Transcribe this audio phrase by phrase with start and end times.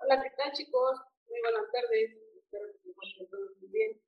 [0.00, 0.94] Hola, ¿qué tal chicos?
[1.26, 2.14] Muy buenas tardes.
[2.38, 4.00] Espero que se encuentren todos muy bien.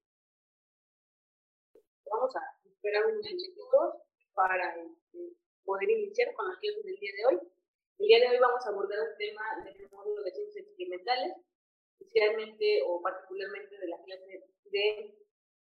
[2.06, 3.98] Vamos a esperar unos minutitos
[4.32, 5.34] para este,
[5.64, 7.42] poder iniciar con las clases del día de hoy.
[7.98, 11.34] El día de hoy vamos a abordar un tema del módulo de ciencias experimentales,
[11.98, 15.18] especialmente o particularmente de la clase de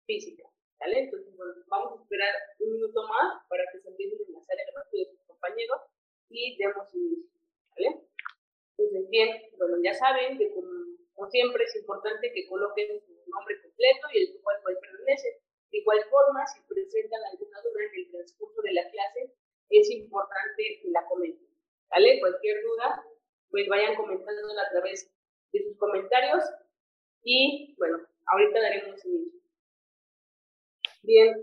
[0.05, 0.45] física.
[0.79, 1.09] ¿Vale?
[1.09, 4.75] Entonces, bueno, vamos a esperar un minuto más para que se empiecen a enlazar el
[4.77, 5.81] resto de sus compañeros
[6.29, 7.41] y demos inicio.
[7.71, 8.12] ¿Vale?
[8.83, 14.09] Entonces, bien, bueno, ya saben que como, siempre es importante que coloquen su nombre completo
[14.13, 15.35] y el grupo al cual pertenecen.
[15.71, 19.33] De igual forma, si presentan alguna duda en el transcurso de la clase,
[19.71, 21.49] es importante que la comenten.
[21.91, 22.19] ¿Vale?
[22.21, 23.05] Cualquier duda,
[23.51, 25.11] pues vayan comentándola a través
[25.53, 26.43] de sus comentarios
[27.23, 29.41] y, bueno, ahorita daremos inicio.
[31.03, 31.35] Bien,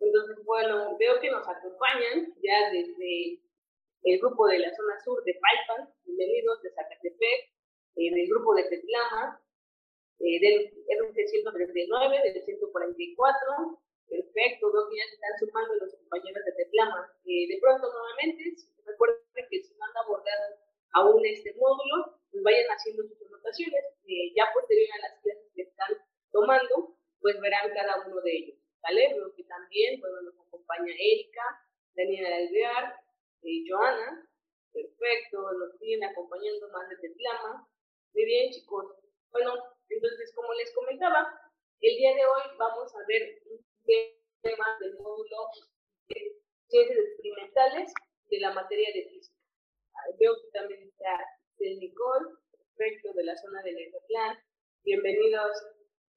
[0.00, 3.40] entonces, bueno, veo que nos acompañan ya desde
[4.02, 7.40] el grupo de la zona sur de Paipan, bienvenidos de Zacatepec,
[7.94, 9.38] eh, del grupo de Tetlama,
[10.18, 13.78] eh, del RC139, del 144,
[14.08, 17.14] perfecto, veo que ya se están sumando los compañeros de Tetlama.
[17.26, 18.42] Eh, de pronto, nuevamente,
[18.84, 20.58] recuerden que si no han abordado
[20.94, 23.84] aún este módulo, pues vayan haciendo sus anotaciones,
[24.34, 25.94] ya posterior a las clases que están
[26.32, 29.14] tomando, pues verán cada uno de ellos, ¿vale?
[29.14, 31.44] Veo que también, bueno, nos acompaña Erika,
[31.94, 33.01] Daniela Alvear,
[33.42, 34.28] eh, Joana.
[34.72, 37.68] Perfecto, nos siguen acompañando más de Tetlama.
[38.14, 38.86] Muy bien, chicos.
[39.30, 39.54] Bueno,
[39.88, 41.28] entonces, como les comentaba,
[41.80, 43.58] el día de hoy vamos a ver un
[44.40, 45.36] tema del módulo
[46.08, 47.92] de ciencias experimentales
[48.30, 49.36] de la materia de física.
[50.18, 51.26] Veo que también está
[51.58, 53.76] el Nicole, perfecto, de la zona del
[54.08, 54.38] Plan.
[54.84, 55.52] Bienvenidos.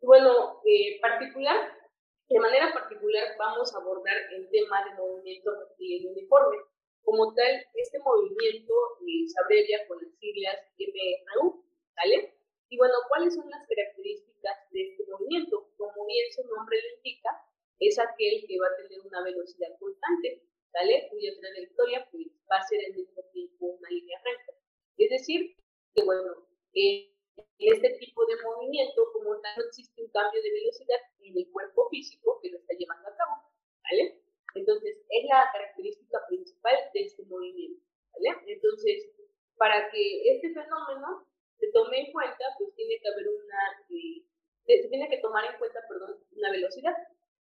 [0.02, 1.78] Bueno, eh, particular,
[2.30, 6.58] de manera particular vamos a abordar el tema de movimiento y uniforme.
[7.06, 8.74] Como tal, este movimiento
[9.06, 11.64] eh, se abrevia con las siglas MRU,
[11.96, 12.34] ¿vale?
[12.68, 15.70] Y bueno, ¿cuáles son las características de este movimiento?
[15.78, 17.30] Como bien su nombre lo indica,
[17.80, 20.42] es aquel que va a tener una velocidad constante,
[20.74, 21.08] ¿vale?
[21.12, 24.54] Cuya trayectoria pues, va a ser al mismo tiempo una línea recta.
[24.98, 25.56] Es decir,
[25.94, 27.06] que bueno, en
[27.60, 31.88] este tipo de movimiento, como tal, no existe un cambio de velocidad en el cuerpo
[31.90, 33.36] físico que lo está llevando a cabo,
[33.84, 34.25] ¿vale?
[34.56, 37.84] Entonces, es la característica principal de este movimiento.
[38.14, 38.40] ¿vale?
[38.48, 39.12] Entonces,
[39.58, 41.28] para que este fenómeno
[41.60, 45.58] se tome en cuenta, pues tiene que haber una, eh, se tiene que tomar en
[45.58, 46.96] cuenta, perdón, una velocidad.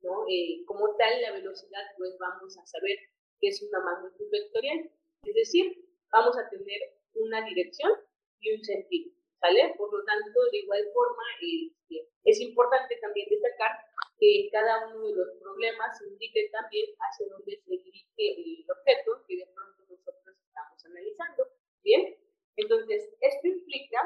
[0.03, 0.25] ¿no?
[0.29, 2.99] Eh, como tal, la velocidad, pues vamos a saber
[3.41, 4.91] que es una magnitud vectorial.
[5.25, 6.81] Es decir, vamos a tener
[7.15, 7.93] una dirección
[8.41, 9.13] y un sentido.
[9.41, 9.75] ¿Sale?
[9.77, 13.73] Por lo tanto, de igual forma, este, es importante también destacar
[14.19, 19.37] que cada uno de los problemas indique también hacia dónde se dirige el objeto que
[19.37, 21.49] de pronto nosotros estamos analizando.
[21.83, 22.17] Bien,
[22.57, 23.99] entonces esto implica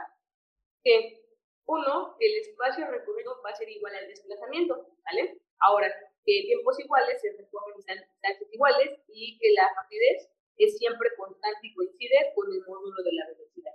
[0.83, 1.29] que
[1.67, 5.39] uno, el espacio recorrido va a ser igual al desplazamiento, ¿vale?
[5.61, 5.93] Ahora,
[6.25, 11.75] que tiempos iguales se recorren distancias iguales y que la rapidez es siempre constante y
[11.75, 13.75] coincide con el módulo de la velocidad,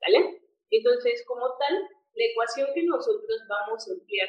[0.00, 0.42] ¿vale?
[0.70, 1.74] Entonces, como tal,
[2.14, 4.28] la ecuación que nosotros vamos a emplear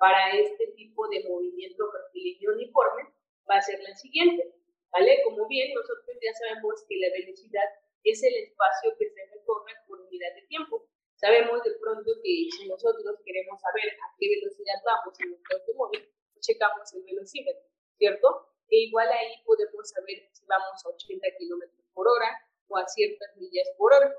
[0.00, 3.04] para este tipo de movimiento rectilíneo uniforme
[3.44, 4.56] va a ser la siguiente,
[4.90, 5.20] ¿vale?
[5.24, 7.68] Como bien nosotros ya sabemos que la velocidad
[8.02, 10.88] es el espacio que se recorre por unidad de tiempo.
[11.16, 16.08] Sabemos de pronto que si nosotros queremos saber a qué velocidad vamos en nuestro automóvil,
[16.40, 17.68] checamos el velocímetro,
[17.98, 18.48] ¿cierto?
[18.70, 23.36] E igual ahí podemos saber si vamos a 80 kilómetros por hora o a ciertas
[23.36, 24.16] millas por hora.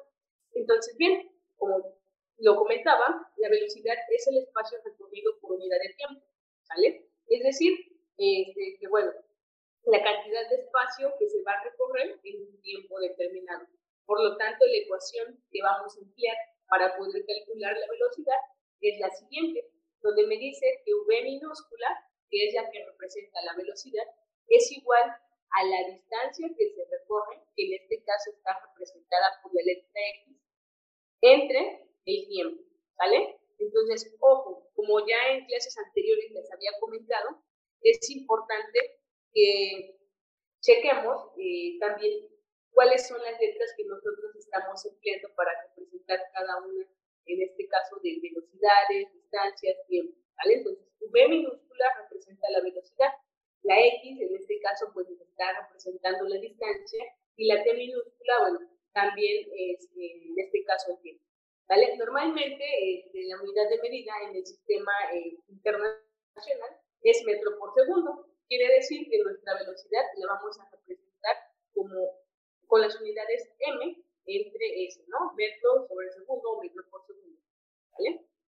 [0.54, 2.01] Entonces, bien, como
[2.42, 6.26] lo comentaba, la velocidad es el espacio recorrido por unidad de tiempo,
[6.64, 7.06] ¿sale?
[7.28, 7.74] Es decir,
[8.18, 9.12] este, que bueno,
[9.86, 13.68] la cantidad de espacio que se va a recorrer en un tiempo determinado.
[14.06, 16.38] Por lo tanto, la ecuación que vamos a emplear
[16.68, 18.42] para poder calcular la velocidad
[18.82, 19.70] es la siguiente,
[20.02, 21.88] donde me dice que v minúscula,
[22.30, 24.06] que es la que representa la velocidad,
[24.48, 29.54] es igual a la distancia que se recorre, que en este caso está representada por
[29.54, 30.38] la letra x,
[31.22, 32.64] entre el tiempo,
[32.98, 33.38] ¿vale?
[33.60, 37.44] Entonces, ojo, como ya en clases anteriores les había comentado,
[37.82, 38.80] es importante
[39.34, 40.00] que
[40.62, 42.28] chequemos eh, también
[42.72, 46.86] cuáles son las letras que nosotros estamos empleando para representar cada una,
[47.26, 50.56] en este caso, de velocidades, distancias, tiempo, ¿vale?
[50.56, 53.12] Entonces, V minúscula representa la velocidad,
[53.64, 57.04] la X, en este caso, pues está representando la distancia,
[57.36, 58.60] y la T minúscula, bueno,
[58.94, 61.31] también es, en este caso, el tiempo.
[61.98, 62.66] Normalmente
[62.98, 68.28] este, la unidad de medida en el sistema eh, internacional es metro por segundo.
[68.50, 71.38] Quiere decir que nuestra velocidad la vamos a representar
[71.74, 71.96] como
[72.68, 75.34] con las unidades m entre S, ¿no?
[75.34, 77.40] Metro sobre segundo o metro por segundo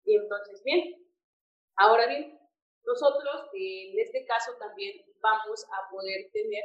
[0.06, 1.06] Entonces, bien,
[1.76, 2.40] ahora bien,
[2.84, 6.64] nosotros en este caso también vamos a poder tener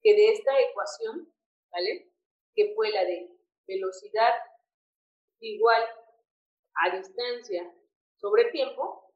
[0.00, 1.30] que de esta ecuación,
[1.70, 2.10] ¿vale?
[2.54, 3.28] Que fue la de
[3.66, 4.32] velocidad
[5.44, 5.82] igual
[6.76, 7.72] a distancia
[8.16, 9.12] sobre tiempo,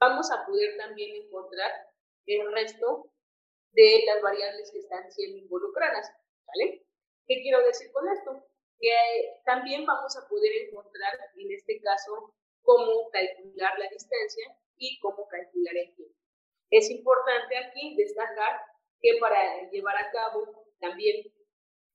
[0.00, 1.70] vamos a poder también encontrar
[2.26, 3.10] el resto
[3.72, 6.10] de las variables que están siendo involucradas,
[6.46, 6.84] ¿vale?
[7.26, 8.46] ¿Qué quiero decir con esto?
[8.78, 15.26] Que también vamos a poder encontrar, en este caso, cómo calcular la distancia y cómo
[15.28, 16.14] calcular el tiempo.
[16.70, 18.60] Es importante aquí destacar
[19.00, 21.24] que para llevar a cabo también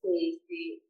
[0.04, 0.84] este,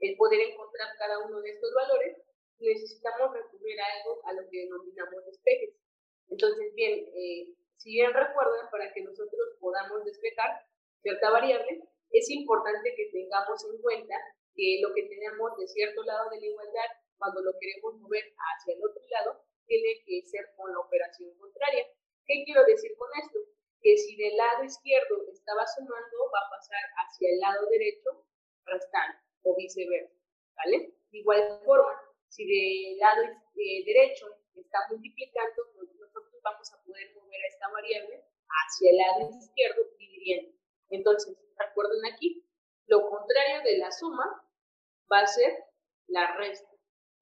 [0.00, 2.16] el poder encontrar cada uno de estos valores,
[2.58, 5.76] necesitamos recurrir a algo a lo que denominamos despejes.
[6.28, 10.64] Entonces, bien, eh, si bien recuerdan, para que nosotros podamos despejar
[11.02, 14.14] cierta variable, es importante que tengamos en cuenta
[14.54, 18.74] que lo que tenemos de cierto lado de la igualdad, cuando lo queremos mover hacia
[18.74, 21.86] el otro lado, tiene que ser con la operación contraria.
[22.26, 23.38] ¿Qué quiero decir con esto?
[23.80, 28.24] Que si del lado izquierdo estaba sumando, va a pasar hacia el lado derecho
[28.64, 30.14] restando o viceversa,
[30.56, 30.94] ¿vale?
[31.10, 33.22] De igual forma, si del lado
[33.56, 35.62] eh, derecho está multiplicando,
[35.98, 40.52] nosotros vamos a poder mover a esta variable hacia el lado izquierdo dividiendo.
[40.90, 42.44] Entonces, recuerden aquí,
[42.86, 44.44] lo contrario de la suma
[45.10, 45.64] va a ser
[46.08, 46.70] la resta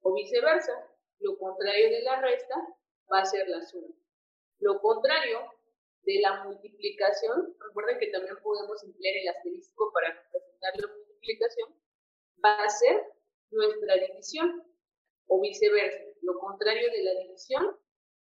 [0.01, 0.73] o viceversa.
[1.19, 2.55] Lo contrario de la resta
[3.11, 3.93] va a ser la suma.
[4.59, 5.39] Lo contrario
[6.03, 11.78] de la multiplicación, recuerden que también podemos emplear el asterisco para representar la multiplicación,
[12.43, 13.03] va a ser
[13.51, 14.63] nuestra división
[15.27, 16.03] o viceversa.
[16.21, 17.77] Lo contrario de la división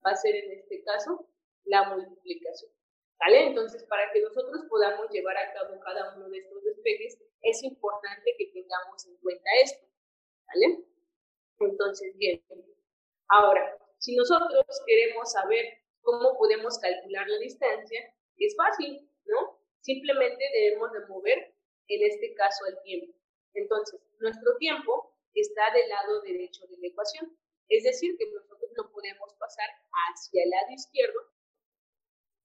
[0.05, 1.27] va a ser en este caso
[1.65, 2.71] la multiplicación.
[3.19, 3.47] ¿Vale?
[3.47, 8.33] Entonces, para que nosotros podamos llevar a cabo cada uno de estos despegues, es importante
[8.37, 9.85] que tengamos en cuenta esto.
[10.47, 10.85] ¿Vale?
[11.59, 12.41] Entonces, bien.
[13.27, 15.65] Ahora, si nosotros queremos saber
[16.01, 17.99] cómo podemos calcular la distancia,
[18.37, 19.59] es fácil, ¿no?
[19.81, 21.53] Simplemente debemos de mover,
[21.89, 23.18] en este caso, el tiempo.
[23.53, 27.37] Entonces, nuestro tiempo está del lado derecho de la ecuación.
[27.67, 31.19] Es decir, que nosotros lo podemos pasar hacia el lado izquierdo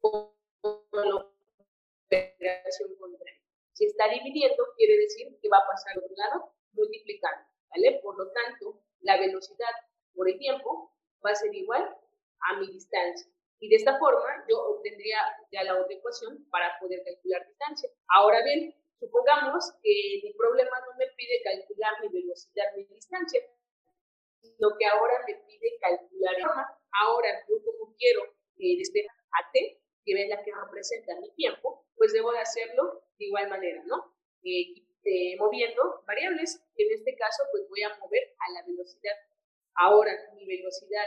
[0.00, 1.16] con la
[2.06, 3.40] operación contraria.
[3.72, 8.00] Si está dividiendo, quiere decir que va a pasar al otro lado multiplicando, ¿vale?
[8.02, 9.70] Por lo tanto, la velocidad
[10.14, 10.92] por el tiempo
[11.24, 11.82] va a ser igual
[12.40, 13.30] a mi distancia.
[13.60, 15.18] Y de esta forma yo obtendría
[15.50, 17.90] ya la otra ecuación para poder calcular distancia.
[18.08, 18.74] Ahora bien,
[19.04, 23.40] supongamos que mi problema no me pide calcular mi velocidad ni distancia,
[24.40, 26.36] sino que ahora me pide calcular.
[27.02, 28.24] Ahora yo como quiero
[28.56, 33.04] eh, despejar a t, que es la que representa mi tiempo, pues debo de hacerlo
[33.18, 34.14] de igual manera, ¿no?
[34.42, 39.16] Eh, eh, moviendo variables, en este caso pues voy a mover a la velocidad.
[39.76, 41.04] Ahora mi velocidad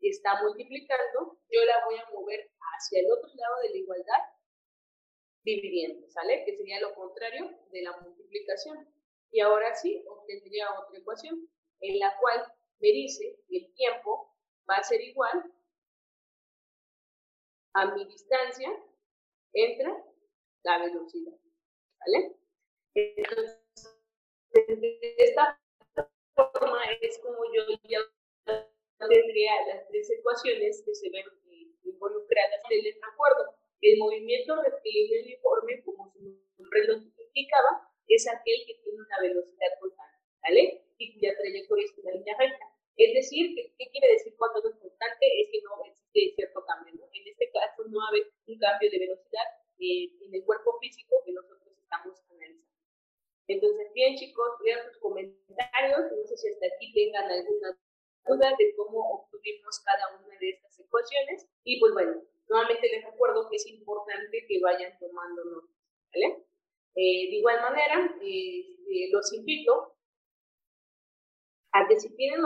[0.00, 4.37] está multiplicando, yo la voy a mover hacia el otro lado de la igualdad
[5.56, 6.44] dividiendo, ¿sale?
[6.44, 8.88] Que sería lo contrario de la multiplicación.
[9.30, 11.48] Y ahora sí, obtendría otra ecuación
[11.80, 12.44] en la cual
[12.80, 14.34] me dice que el tiempo
[14.68, 15.52] va a ser igual
[17.74, 18.70] a mi distancia
[19.52, 19.92] entre
[20.64, 21.34] la velocidad,
[22.00, 22.36] ¿vale?
[22.94, 23.60] Entonces,
[24.50, 25.60] de esta
[26.34, 28.00] forma es como yo ya
[28.98, 31.24] tendría las tres ecuaciones que se ven
[31.84, 33.57] involucradas en el acuerdo.
[33.80, 35.38] El movimiento rectilíneo
[35.84, 36.20] como su
[36.58, 40.82] nombre lo indicaba, es aquel que tiene una velocidad constante, ¿vale?
[40.98, 42.66] Y cuya trayectoria es una línea recta.
[42.96, 45.26] Es decir, ¿qué, quiere decir cuando es constante?
[45.40, 47.06] Es que no existe cierto cambio, ¿no?
[47.12, 49.46] En este caso no hay un cambio de velocidad
[49.78, 52.66] eh, en el cuerpo físico que nosotros estamos analizando.
[53.46, 57.78] Entonces, bien chicos, vean sus comentarios, no sé si hasta aquí tengan alguna
[58.26, 61.46] duda de cómo obtuvimos cada una de estas ecuaciones.
[61.62, 65.76] Y pues bueno, nuevamente les recuerdo que es importante que vayan tomando notas,
[66.12, 66.44] ¿vale?
[66.94, 69.94] Eh, de igual manera, eh, eh, los invito
[71.72, 72.40] a que si tienen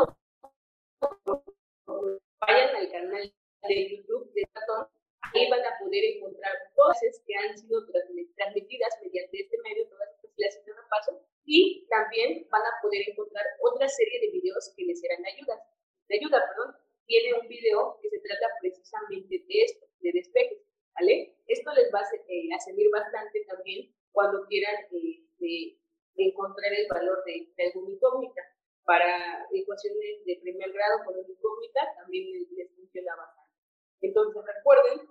[2.41, 3.35] vayan al canal
[3.69, 4.89] de YouTube de Platón,
[5.23, 10.33] ahí van a poder encontrar todas que han sido transmitidas mediante este medio, todas estas
[10.35, 15.01] clases de repaso, y también van a poder encontrar otra serie de videos que les
[15.01, 15.65] serán de ayuda.
[16.09, 16.77] De ayuda, perdón.
[17.13, 20.65] Tiene un video que se trata precisamente de esto, de despejes,
[20.95, 21.37] ¿vale?
[21.47, 25.77] Esto les va a, eh, servir bastante también cuando quieran eh,
[26.17, 28.41] encontrar el valor de, de alguna incógnita
[28.85, 33.61] para ecuaciones de primer grado con una incógnita también les, funciona bastante.
[34.01, 35.07] Entonces recuerden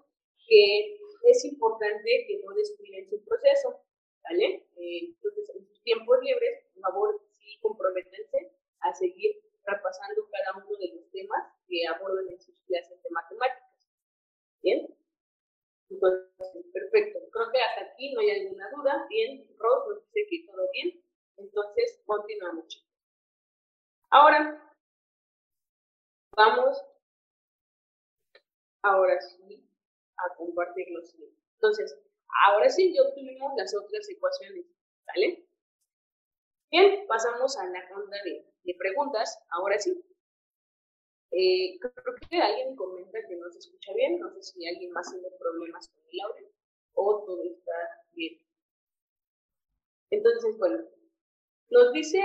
[0.48, 0.98] que
[1.30, 3.78] es importante que no descuiden su proceso,
[4.24, 4.66] ¿vale?
[4.76, 10.78] Eh, entonces en sus tiempos libres, por favor, sí comprométense a seguir repasando cada uno
[10.78, 13.90] de los temas que abordan en sus clases de matemáticas.
[14.62, 14.96] ¿Bien?
[15.90, 17.20] Entonces, perfecto.
[17.32, 19.06] Creo que hasta aquí no hay alguna duda.
[19.10, 21.04] Bien, Ross nos dice que todo bien.
[21.38, 22.86] Entonces, continuamos.
[24.12, 24.62] Ahora,
[26.36, 26.84] vamos
[28.84, 29.66] ahora sí
[30.18, 31.42] a compartir lo siguiente.
[31.56, 31.98] Entonces,
[32.46, 34.66] ahora sí ya obtuvimos las otras ecuaciones,
[35.08, 35.48] ¿vale?
[36.72, 40.04] Bien, pasamos a la ronda de, preguntas, ahora sí.
[41.32, 45.10] Eh, creo que alguien comenta que no se escucha bien, no sé si alguien más
[45.10, 46.52] tiene problemas con el audio
[46.96, 47.72] o todo está
[48.12, 48.38] bien.
[50.10, 50.84] Entonces, bueno,
[51.70, 52.20] nos dice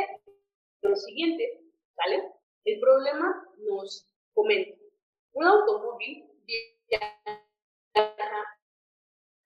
[0.82, 1.65] lo siguiente,
[1.96, 2.32] ¿vale?
[2.64, 4.78] El problema nos comenta,
[5.32, 6.24] un automóvil
[6.88, 7.46] viaja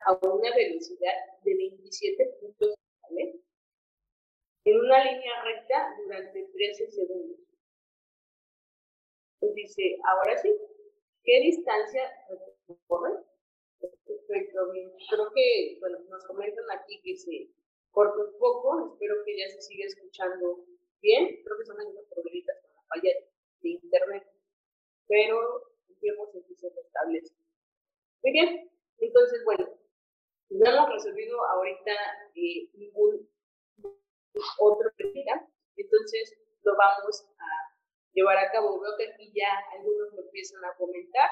[0.01, 1.15] a una velocidad
[1.45, 3.41] de 27 puntos, ¿vale?
[4.65, 7.39] En una línea recta durante 13 segundos.
[9.39, 10.55] Pues dice, ahora sí,
[11.25, 12.03] ¿qué distancia
[12.69, 13.25] recorre?
[14.29, 17.49] Creo que, bueno, nos comentan aquí que se
[17.91, 20.65] corta un poco, espero que ya se siga escuchando
[21.01, 21.43] bien.
[21.45, 23.11] Creo que son algunos problemitas con la falla
[23.63, 24.27] de internet,
[25.07, 27.35] pero en que se restablece.
[28.23, 29.69] Muy bien, entonces, bueno,
[30.51, 31.93] no hemos resolvido ahorita
[32.35, 33.29] eh, ningún
[34.59, 37.47] otro pregunta, entonces lo vamos a
[38.13, 38.81] llevar a cabo.
[38.81, 41.31] Veo que aquí ya algunos me empiezan a comentar.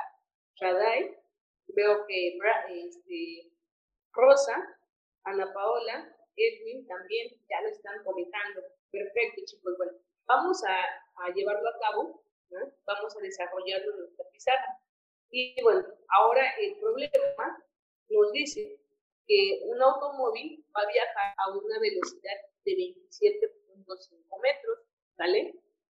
[0.55, 1.17] Shadai,
[1.69, 2.39] veo que
[2.71, 3.53] este,
[4.13, 4.57] Rosa,
[5.25, 8.63] Ana Paola, Edwin también ya lo están comentando.
[8.91, 9.75] Perfecto, chicos.
[9.77, 9.93] Bueno,
[10.27, 12.23] vamos a, llevarlo a cabo,
[12.87, 14.81] vamos a desarrollarlo en nuestra pizarra.
[15.31, 17.65] Y bueno, ahora el problema
[18.09, 18.81] nos dice
[19.27, 24.79] que un automóvil va a viajar a una velocidad de 27.5 metros,
[25.19, 25.55] ¿vale?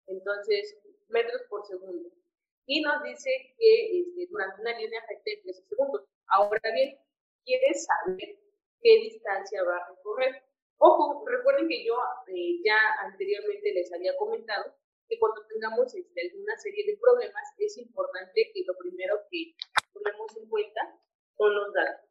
[0.06, 0.76] Entonces,
[1.08, 2.10] metros por segundo.
[2.66, 6.02] Y nos dice que este, durante una línea recta de 13 segundos.
[6.26, 6.98] Ahora bien,
[7.44, 8.38] quiere saber
[8.80, 10.49] qué distancia va a recorrer.
[10.82, 11.92] Ojo, recuerden que yo
[12.28, 14.64] eh, ya anteriormente les había comentado
[15.06, 19.52] que cuando tengamos este, alguna serie de problemas es importante que lo primero que
[19.92, 20.80] tomemos en cuenta
[21.36, 22.08] son los datos,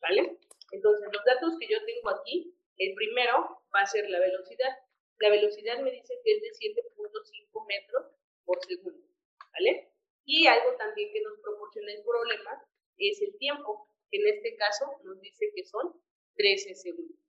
[0.00, 0.38] ¿vale?
[0.72, 4.78] Entonces, los datos que yo tengo aquí, el primero va a ser la velocidad.
[5.18, 8.06] La velocidad me dice que es de 7.5 metros
[8.46, 9.06] por segundo,
[9.52, 9.92] ¿vale?
[10.24, 12.64] Y algo también que nos proporciona el problema
[12.96, 16.00] es el tiempo, que en este caso nos dice que son
[16.36, 17.25] 13 segundos,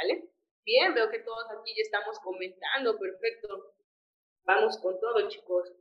[0.00, 0.30] ¿vale?
[0.64, 3.74] Bien, veo que todos aquí ya estamos comentando, perfecto.
[4.44, 5.72] Vamos con todo, chicos.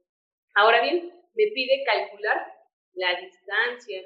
[0.55, 2.53] Ahora bien, me pide calcular
[2.93, 4.01] la distancia,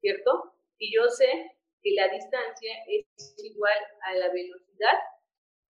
[0.00, 0.54] ¿cierto?
[0.78, 4.98] Y yo sé que la distancia es igual a la velocidad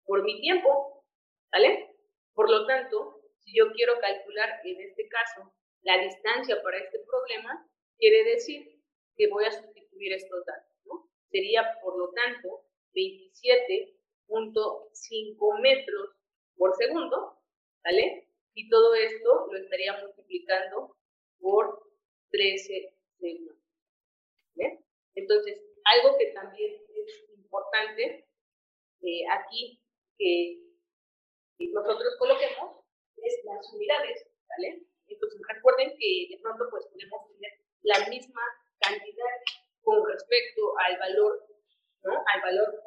[0.04, 1.04] por mi tiempo,
[1.52, 1.96] ¿vale?
[2.34, 5.52] Por lo tanto, si yo quiero calcular en este caso
[5.82, 7.66] la distancia para este problema,
[7.96, 8.82] quiere decir
[9.16, 11.08] que voy a sustituir estos datos, ¿no?
[11.30, 16.10] Sería, por lo tanto, 27.5 metros
[16.56, 17.38] por segundo,
[17.84, 18.28] ¿vale?
[18.54, 20.96] Y todo esto lo estaría multiplicando
[21.40, 21.82] por
[22.30, 23.56] 13 segundos.
[24.56, 24.84] ¿vale?
[25.14, 28.26] Entonces, algo que también es importante
[29.02, 29.80] eh, aquí
[30.18, 30.58] que
[31.72, 32.76] nosotros coloquemos
[33.16, 34.82] es las unidades, ¿vale?
[35.06, 37.52] Entonces recuerden que de pronto pues podemos tener
[37.82, 38.42] la misma
[38.80, 39.36] cantidad
[39.82, 41.47] con respecto al valor,
[42.08, 42.24] ¿no?
[42.34, 42.82] Al valor,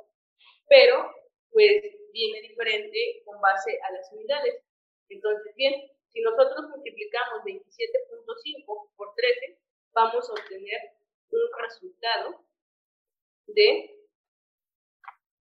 [0.67, 1.15] pero
[1.51, 4.63] pues viene diferente con base a las unidades.
[5.09, 5.73] Entonces, bien,
[6.09, 9.59] si nosotros multiplicamos 27.5 por 13,
[9.93, 10.79] vamos a obtener
[11.29, 12.43] un resultado
[13.47, 13.97] de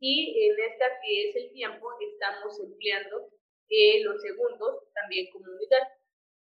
[0.00, 3.28] Y en esta que es el tiempo, estamos empleando
[3.68, 5.86] eh, los segundos también como unidad.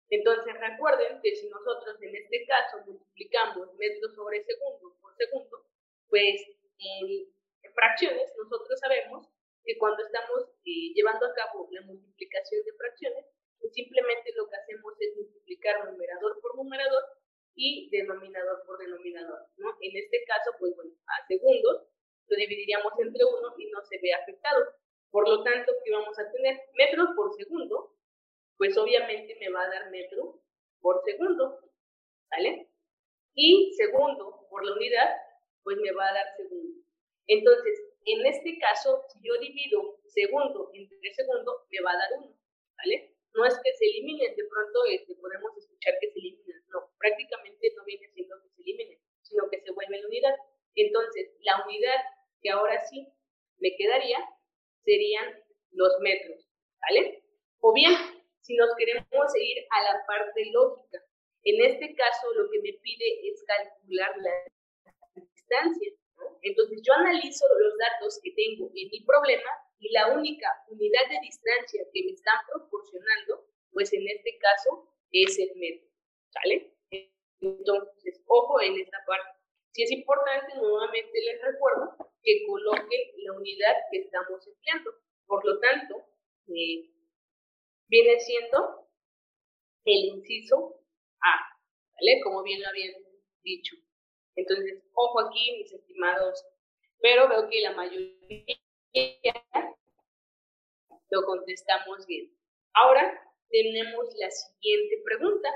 [0.10, 5.65] Entonces recuerden que si nosotros en este caso multiplicamos metros sobre segundo por segundo,
[6.08, 6.48] pues
[6.80, 9.27] en fracciones nosotros sabemos
[9.65, 13.25] que cuando estamos eh, llevando a cabo la multiplicación de fracciones,
[13.65, 17.01] pues simplemente lo que hacemos es multiplicar numerador por numerador
[17.55, 19.69] y denominador por denominador, ¿no?
[19.81, 21.88] En este caso, pues bueno, a segundos
[22.27, 24.65] lo dividiríamos entre uno y no se ve afectado.
[25.10, 26.62] Por lo tanto, ¿qué vamos a tener?
[26.75, 27.95] Metros por segundo,
[28.57, 30.43] pues obviamente me va a dar metro
[30.79, 31.60] por segundo,
[32.29, 32.69] ¿vale?
[33.34, 35.10] Y segundo por la unidad,
[35.63, 36.84] pues me va a dar segundo.
[37.25, 42.38] Entonces, en este caso, si yo divido segundo entre segundo, me va a dar uno,
[42.77, 43.14] ¿vale?
[43.36, 47.74] No es que se eliminen, de pronto este, podemos escuchar que se eliminan, no, prácticamente
[47.75, 50.36] no viene siendo que se eliminen, sino que se vuelve la unidad.
[50.75, 52.00] Entonces, la unidad
[52.42, 53.08] que ahora sí
[53.60, 54.20] me quedaría
[54.84, 56.48] serían los metros,
[56.82, 57.24] ¿vale?
[57.60, 57.94] O bien,
[58.42, 61.00] si nos queremos ir a la parte lógica,
[61.44, 64.32] en este caso lo que me pide es calcular la
[65.15, 65.92] distancia.
[66.42, 69.50] Entonces yo analizo los datos que tengo en mi problema
[69.86, 75.38] y la única unidad de distancia que me están proporcionando, pues en este caso es
[75.38, 75.88] el metro,
[76.30, 76.74] ¿sale?
[77.39, 79.38] Entonces, ojo en esta parte.
[79.74, 84.92] Si es importante, nuevamente les recuerdo que coloquen la unidad que estamos empleando.
[85.27, 86.04] Por lo tanto,
[86.48, 86.89] eh,
[87.88, 88.89] viene siendo
[89.84, 90.82] el inciso
[91.22, 91.60] A,
[91.94, 92.22] ¿vale?
[92.24, 92.94] Como bien lo habían
[93.44, 93.75] dicho.
[94.36, 96.44] Entonces, ojo aquí, mis estimados,
[97.00, 98.64] pero veo que la mayoría
[101.10, 102.32] lo contestamos bien.
[102.74, 105.50] Ahora tenemos la siguiente pregunta.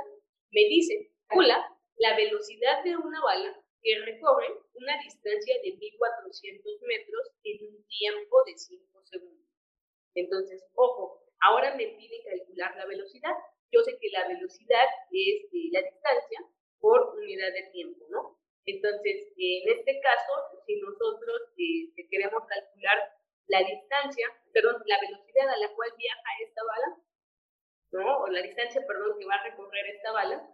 [0.51, 1.57] Me dice, hola,
[1.97, 8.43] la velocidad de una bala que recorre una distancia de 1400 metros en un tiempo
[8.45, 9.47] de 5 segundos.
[10.15, 13.35] Entonces, ojo, ahora me pide calcular la velocidad.
[13.71, 16.39] Yo sé que la velocidad es eh, la distancia
[16.79, 18.37] por unidad de tiempo, ¿no?
[18.65, 20.33] Entonces, en este caso,
[20.65, 23.18] si nosotros eh, queremos calcular
[23.49, 26.97] la distancia, perdón, la velocidad a la cual viaja esta bala,
[27.91, 28.23] ¿no?
[28.23, 30.49] O la distancia, perdón, que va a recorrer esta bala,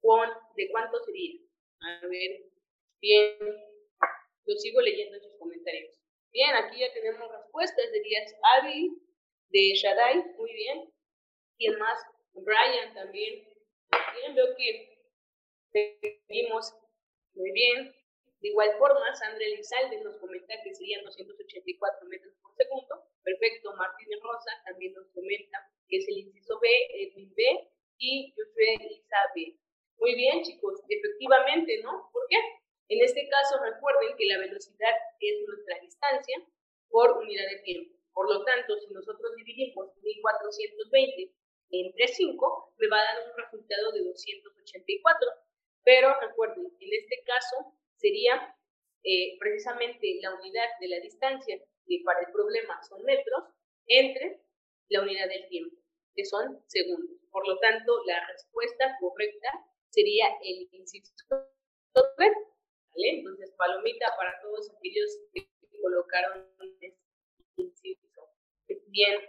[0.00, 1.40] ¿con, ¿de cuánto sería?
[1.80, 2.42] A ver,
[3.00, 3.38] bien,
[4.44, 6.00] lo sigo leyendo en sus comentarios.
[6.32, 8.90] Bien, aquí ya tenemos respuestas de Díaz Avi,
[9.48, 10.92] de Shaddai, muy bien.
[11.58, 11.98] ¿Quién más?
[12.32, 13.44] Brian también.
[14.14, 14.98] Bien, veo que
[15.72, 16.74] seguimos
[17.34, 17.94] muy bien.
[18.40, 23.04] De igual forma, Sandra Elizalde nos comenta que serían 284 metros por segundo.
[23.22, 23.74] Perfecto.
[23.76, 29.18] Martínez Rosa también nos comenta que es el inciso B, Edwin B y Josué Lisa
[29.34, 29.56] B.
[29.98, 30.80] Muy bien, chicos.
[30.88, 32.08] Efectivamente, ¿no?
[32.12, 32.36] ¿Por qué?
[32.88, 36.36] En este caso, recuerden que la velocidad es nuestra distancia
[36.88, 37.94] por unidad de tiempo.
[38.14, 41.30] Por lo tanto, si nosotros dividimos 1420
[41.72, 45.28] entre 5, me va a dar un resultado de 284.
[45.84, 47.69] Pero recuerden, en este caso
[48.00, 48.56] sería
[49.04, 53.44] eh, precisamente la unidad de la distancia, que para el problema son metros,
[53.86, 54.40] entre
[54.88, 55.76] la unidad del tiempo,
[56.14, 57.18] que son segundos.
[57.30, 59.48] Por lo tanto, la respuesta correcta
[59.90, 61.12] sería el inciso
[61.94, 62.32] ¿vale?
[62.94, 65.48] Entonces, palomita para todos aquellos que
[65.80, 66.98] colocaron este
[67.56, 68.28] inciso.
[68.86, 69.20] Bien.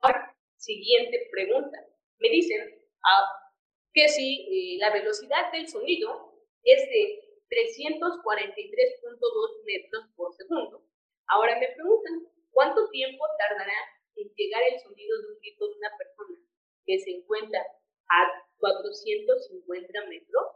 [0.00, 1.78] Ahora, siguiente pregunta.
[2.18, 3.52] Me dicen ah,
[3.92, 10.82] que si eh, la velocidad del sonido es de 343.2 metros por segundo.
[11.28, 13.74] Ahora me preguntan, ¿cuánto tiempo tardará
[14.16, 16.38] en llegar el sonido de un grito de una persona
[16.84, 17.60] que se encuentra
[18.08, 18.26] a
[18.58, 20.46] 450 metros?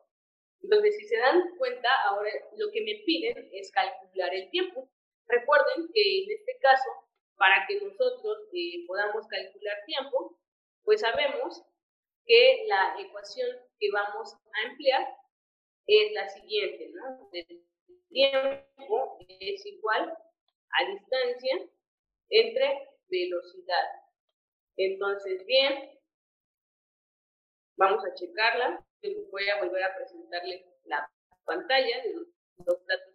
[0.62, 4.90] Entonces, si se dan cuenta, ahora lo que me piden es calcular el tiempo.
[5.26, 6.88] Recuerden que en este caso,
[7.37, 10.38] para que nosotros eh, podamos calcular tiempo,
[10.85, 11.62] pues sabemos
[12.26, 13.48] que la ecuación
[13.79, 15.09] que vamos a emplear
[15.90, 17.29] es la siguiente, ¿no?
[17.33, 17.66] El
[18.09, 21.68] tiempo es igual a distancia
[22.29, 23.87] entre velocidad.
[24.76, 25.98] Entonces, bien,
[27.76, 28.87] vamos a checarla.
[29.33, 31.11] Voy a volver a presentarle la
[31.44, 32.29] pantalla de los,
[32.87, 33.14] datos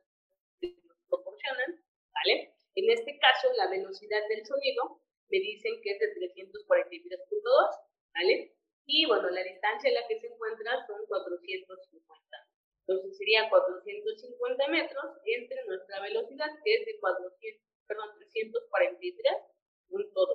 [0.59, 2.55] que nos proporcionan, ¿vale?
[2.75, 8.55] En este caso, la velocidad del sonido me dicen que es de 343.2, ¿vale?
[8.85, 12.54] Y bueno, la distancia en la que se encuentra son 450.
[12.87, 20.27] Entonces serían 450 metros entre nuestra velocidad, que es de 400, perdón, 343.2.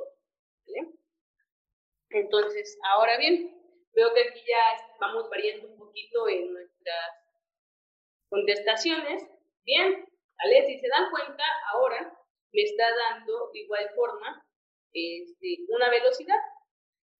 [0.67, 0.89] ¿vale?
[2.11, 3.57] Entonces, ahora bien,
[3.95, 4.59] veo que aquí ya
[5.01, 7.11] vamos variando un poquito en nuestras
[8.29, 9.23] contestaciones.
[9.65, 10.07] Bien,
[10.39, 10.67] ¿vale?
[10.67, 12.13] Si se dan cuenta, ahora
[12.53, 14.45] me está dando de igual forma
[14.93, 16.41] este, una velocidad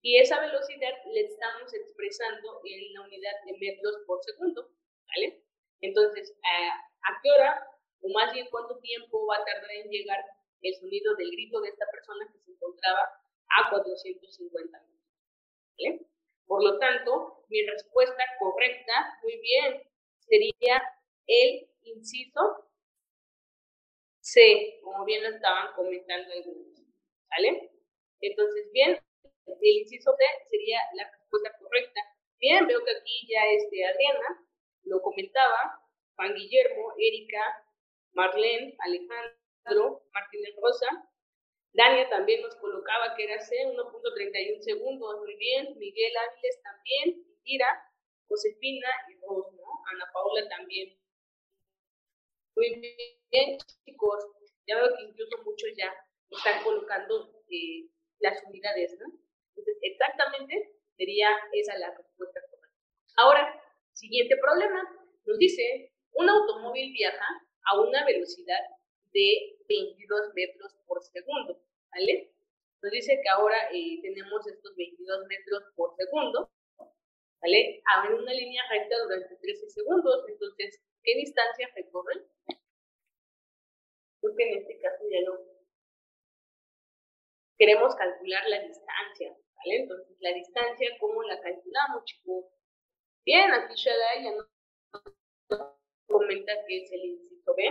[0.03, 4.71] y esa velocidad le estamos expresando en la unidad de metros por segundo,
[5.15, 5.43] ¿vale?
[5.81, 7.67] Entonces, ¿a qué hora,
[8.03, 10.25] o más bien cuánto tiempo va a tardar en llegar
[10.63, 13.09] el sonido del grito de esta persona que se encontraba
[13.51, 14.79] a 450
[15.79, 16.07] metros.
[16.47, 19.83] Por lo tanto, mi respuesta correcta, muy bien,
[20.19, 20.83] sería
[21.27, 22.71] el inciso
[24.21, 26.83] C, como bien lo estaban comentando algunos.
[27.31, 27.71] ¿Vale?
[28.21, 29.01] Entonces, bien,
[29.47, 32.01] el inciso C sería la respuesta correcta.
[32.39, 34.50] Bien, veo que aquí ya este Adriana
[34.85, 35.81] lo comentaba,
[36.17, 37.65] Juan Guillermo, Erika,
[38.13, 40.89] Marlene, Alejandro, Martínez Rosa.
[41.73, 45.79] Dania también nos colocaba que era C, 1.31 segundos, muy bien.
[45.79, 47.91] Miguel Áviles también, Ira,
[48.29, 49.65] Josefina y Ros, ¿no?
[49.93, 50.99] Ana Paula también.
[52.57, 52.81] Muy
[53.31, 54.25] bien, chicos.
[54.67, 55.93] Ya veo que incluso muchos ya
[56.31, 57.89] están colocando eh,
[58.19, 59.07] las unidades, ¿no?
[59.49, 62.69] Entonces, exactamente sería esa la respuesta correcta.
[63.17, 63.60] Ahora,
[64.01, 64.81] siguiente problema.
[65.27, 67.29] Nos dice, un automóvil viaja
[67.71, 68.61] a una velocidad
[69.13, 72.33] de 22 metros por segundo, ¿vale?
[72.83, 76.51] Nos dice que ahora eh, tenemos estos 22 metros por segundo,
[77.43, 77.83] ¿vale?
[77.93, 82.25] A ver una línea recta durante 13 segundos, entonces, ¿qué distancia recorre?
[84.21, 85.39] Porque en este caso ya no
[87.59, 89.77] queremos calcular la distancia, ¿vale?
[89.83, 92.60] Entonces, la distancia, ¿cómo la calculamos, chicos?
[93.31, 94.51] Bien, aquí Shaddai ya nos
[96.09, 97.63] comenta que es el inciso B.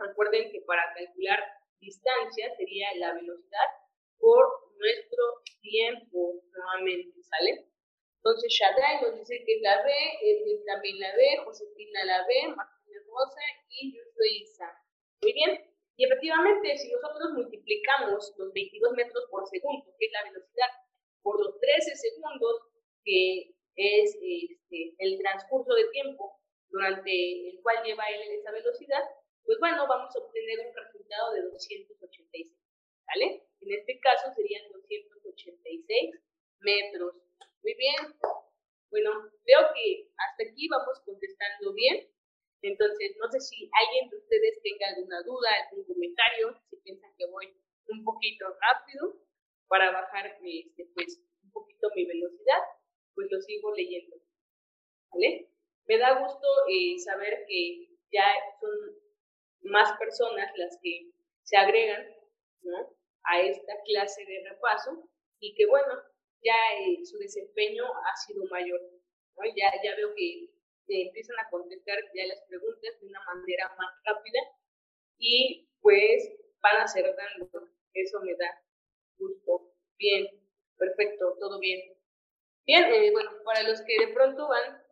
[0.00, 1.38] Recuerden que para calcular
[1.80, 3.68] distancia sería la velocidad
[4.16, 5.22] por nuestro
[5.60, 7.68] tiempo, nuevamente, ¿sale?
[8.16, 12.48] Entonces, Shaddai nos dice que es la B, Edwin también la B, Josefina la B,
[12.56, 14.00] Martínez Rosa y yo
[14.40, 14.80] Isa.
[15.20, 15.60] Muy bien.
[15.96, 20.70] Y efectivamente, si nosotros multiplicamos los 22 metros por segundo, que es la velocidad,
[21.20, 22.62] por los 13 segundos,
[23.04, 27.10] que es este, el transcurso de tiempo durante
[27.50, 29.02] el cual lleva él esa velocidad,
[29.44, 32.56] pues bueno, vamos a obtener un resultado de 286,
[33.06, 33.46] ¿vale?
[33.60, 36.10] En este caso serían 286
[36.60, 37.14] metros.
[37.62, 37.96] Muy bien.
[38.90, 39.10] Bueno,
[39.44, 42.08] veo que hasta aquí vamos contestando bien.
[42.62, 47.26] Entonces, no sé si alguien de ustedes tenga alguna duda, algún comentario, si piensan que
[47.26, 47.52] voy
[47.88, 49.20] un poquito rápido
[49.68, 52.60] para bajar este, pues, un poquito mi velocidad,
[53.14, 54.16] pues lo sigo leyendo.
[55.10, 55.48] ¿Vale?
[55.86, 58.26] Me da gusto eh, saber que ya
[58.60, 58.70] son
[59.62, 61.10] más personas las que
[61.42, 62.06] se agregan
[62.62, 62.96] ¿no?
[63.24, 65.08] a esta clase de repaso
[65.40, 65.92] y que bueno,
[66.42, 68.80] ya eh, su desempeño ha sido mayor.
[69.36, 69.44] ¿no?
[69.56, 70.48] Ya, ya veo que
[70.88, 74.40] empiezan a contestar ya las preguntas de una manera más rápida
[75.18, 77.68] y pues van acertando.
[77.92, 78.62] Eso me da
[79.18, 79.72] gusto.
[79.98, 80.26] Bien,
[80.76, 81.80] perfecto, todo bien.
[82.66, 84.82] Bien, eh, bueno, para los que de pronto van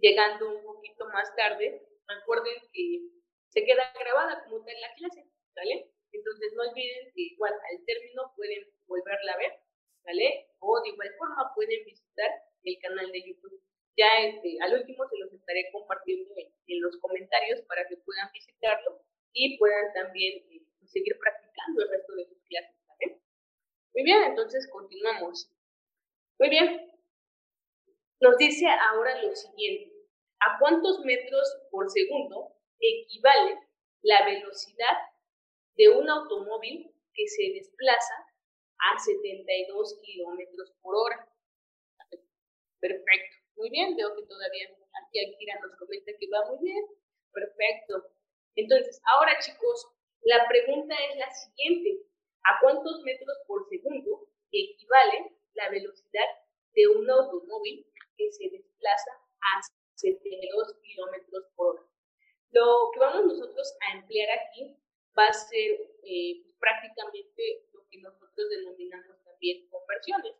[0.00, 3.08] llegando un poquito más tarde, recuerden que
[3.48, 5.24] se queda grabada como en la clase,
[5.56, 5.90] ¿vale?
[6.12, 9.52] Entonces no olviden que igual al término pueden volverla a ver,
[10.04, 10.48] ¿vale?
[10.58, 12.30] O de igual forma pueden visitar
[12.64, 13.62] el canal de YouTube.
[13.96, 19.02] Ya este, al último se los estaré compartiendo en, los comentarios para que puedan visitarlo
[19.32, 22.76] y puedan también eh, pues, seguir practicando el resto de sus clases.
[22.86, 23.20] ¿vale?
[23.94, 25.50] Muy bien, entonces continuamos.
[26.40, 26.90] Muy bien.
[28.22, 29.92] Nos dice ahora lo siguiente.
[30.40, 33.58] ¿A cuántos metros por segundo equivale
[34.00, 34.96] la velocidad
[35.76, 38.14] de un automóvil que se desplaza
[38.78, 41.28] a 72 kilómetros por hora?
[42.80, 43.36] Perfecto.
[43.56, 44.64] Muy bien, veo que todavía
[44.96, 46.86] aquí Akira nos comenta que va muy bien.
[47.34, 48.14] Perfecto.
[48.54, 49.88] Entonces, ahora chicos,
[50.22, 52.00] la pregunta es la siguiente.
[52.44, 56.26] ¿A cuántos metros por segundo equivale la velocidad
[56.74, 57.86] de un automóvil
[58.16, 59.10] que se desplaza
[59.40, 59.60] a
[59.94, 61.86] 72 kilómetros por hora?
[62.52, 64.76] Lo que vamos nosotros a emplear aquí
[65.16, 70.34] va a ser eh, prácticamente lo que nosotros denominamos también conversiones,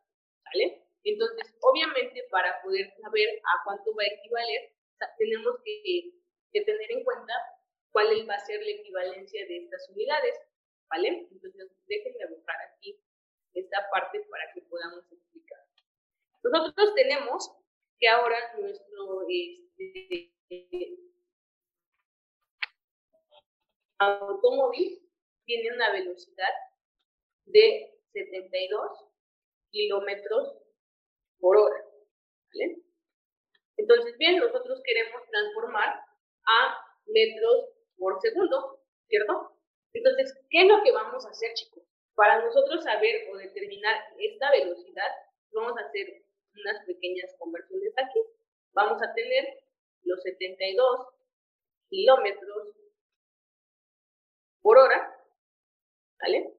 [0.45, 0.83] ¿vale?
[1.05, 4.73] Entonces, obviamente, para poder saber a cuánto va a equivaler,
[5.17, 6.13] tenemos que,
[6.53, 7.33] tener en cuenta
[7.91, 10.35] cuál va a ser la equivalencia de estas unidades,
[10.89, 11.29] ¿vale?
[11.31, 13.01] Entonces, déjenme buscar aquí
[13.55, 15.61] esta parte para que podamos explicar.
[16.43, 17.51] Nosotros tenemos
[17.99, 20.33] que ahora nuestro este,
[23.99, 25.07] automóvil
[25.45, 26.53] tiene una velocidad
[27.45, 29.07] de 72
[29.71, 30.57] kilómetros
[31.39, 31.85] por hora.
[33.77, 35.89] Entonces, bien, nosotros queremos transformar
[36.47, 39.57] a metros por segundo, ¿cierto?
[39.93, 41.90] Entonces, ¿qué es lo que vamos a hacer, chicos?
[42.21, 45.09] Para nosotros saber o determinar esta velocidad,
[45.53, 46.23] vamos a hacer
[46.55, 48.21] unas pequeñas conversiones aquí.
[48.75, 49.65] Vamos a tener
[50.03, 51.07] los 72
[51.89, 52.77] kilómetros
[54.61, 55.17] por hora
[56.21, 56.59] ¿vale?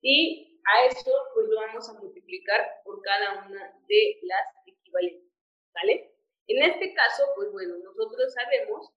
[0.00, 5.32] Y a eso pues lo vamos a multiplicar por cada una de las equivalencias,
[5.74, 6.14] ¿vale?
[6.46, 8.92] En este caso, pues bueno, nosotros sabemos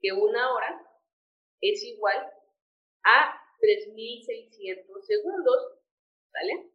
[0.00, 0.84] que una hora
[1.60, 2.32] es igual
[3.04, 5.78] a 3600 segundos,
[6.32, 6.70] ¿vale?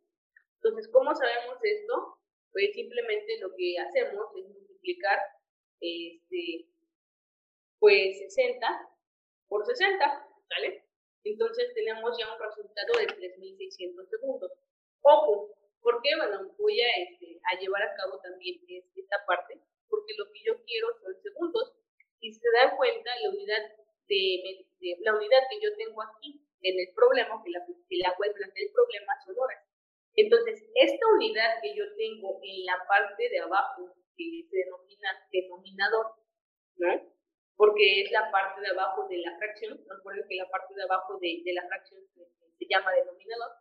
[0.55, 2.17] Entonces, ¿cómo sabemos esto?
[2.51, 5.19] Pues simplemente lo que hacemos es multiplicar
[5.79, 6.67] este,
[7.79, 8.89] pues 60
[9.47, 10.85] por 60, ¿vale?
[11.23, 14.51] Entonces tenemos ya un resultado de 3.600 segundos.
[15.01, 18.59] Ojo, porque bueno, voy a, este, a llevar a cabo también
[18.95, 21.73] esta parte, porque lo que yo quiero son segundos,
[22.21, 23.75] y se da cuenta la unidad
[24.07, 24.67] de,
[24.99, 28.71] la unidad que yo tengo aquí en el problema, que la, que la web del
[28.71, 29.63] problema son horas.
[30.15, 36.07] Entonces, esta unidad que yo tengo en la parte de abajo, que se denomina denominador,
[36.77, 36.91] ¿no?
[37.55, 41.17] Porque es la parte de abajo de la fracción, recuerden que la parte de abajo
[41.19, 42.23] de, de la fracción se,
[42.57, 43.51] se, llama denominador,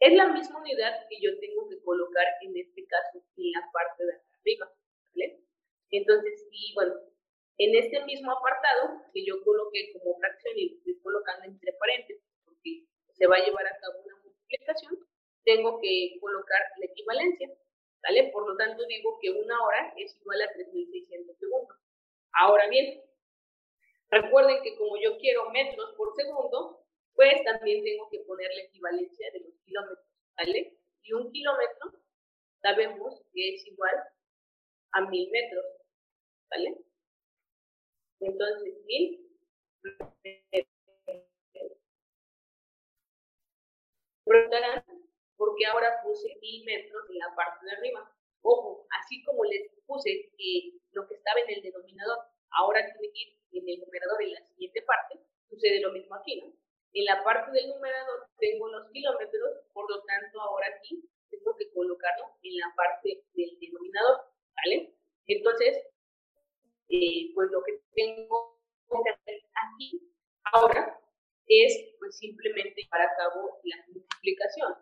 [0.00, 4.04] es la misma unidad que yo tengo que colocar en este caso en la parte
[4.04, 4.66] de arriba,
[5.14, 5.40] ¿vale?
[5.90, 6.94] Entonces, y bueno,
[7.58, 12.84] en este mismo apartado que yo coloqué como fracción y estoy colocando entre paréntesis, porque
[13.12, 14.98] se va a llevar a cabo una multiplicación,
[15.44, 17.50] tengo que colocar la equivalencia,
[18.02, 18.30] ¿vale?
[18.32, 21.78] Por lo tanto, digo que una hora es igual a 3.600 segundos.
[22.32, 23.02] Ahora bien,
[24.10, 29.30] recuerden que como yo quiero metros por segundo, pues también tengo que poner la equivalencia
[29.32, 30.78] de los kilómetros, ¿vale?
[31.02, 31.92] Y un kilómetro
[32.62, 33.94] sabemos que es igual
[34.92, 35.64] a mil metros,
[36.50, 36.87] ¿vale?
[38.20, 39.24] Entonces, mil
[45.36, 48.12] porque ahora puse mil metros en la parte de arriba.
[48.42, 52.18] Ojo, así como les puse que lo que estaba en el denominador
[52.50, 56.40] ahora tiene que ir en el numerador en la siguiente parte, sucede lo mismo aquí,
[56.40, 56.52] ¿no?
[56.92, 61.70] En la parte del numerador tengo los kilómetros, por lo tanto ahora aquí tengo que
[61.72, 64.20] colocarlo en la parte del denominador,
[64.56, 64.94] ¿vale?
[65.26, 65.84] Entonces,
[66.88, 70.12] eh, pues lo que tengo que hacer aquí
[70.52, 70.98] ahora
[71.46, 74.74] es pues simplemente llevar a cabo la multiplicación.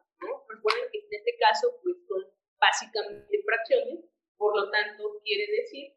[0.49, 2.25] Recuerden que en este caso pues, son
[2.59, 4.05] básicamente fracciones,
[4.37, 5.93] por lo tanto quiere decir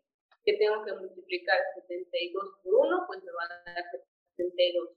[0.45, 3.85] que tengo que multiplicar 72 por 1, pues me va a dar
[4.35, 4.89] 72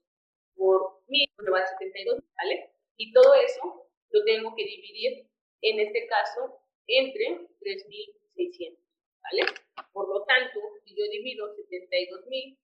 [0.55, 2.71] por 1000, pues me va a dar 72, ¿vale?
[2.97, 5.27] Y todo eso lo tengo que dividir,
[5.61, 8.82] en este caso, entre 3600,
[9.23, 9.45] ¿vale?
[9.91, 12.57] Por lo tanto, si yo divido 72.000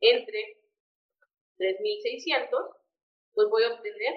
[0.00, 0.58] entre
[1.56, 2.60] 3600,
[3.34, 4.14] pues voy a obtener,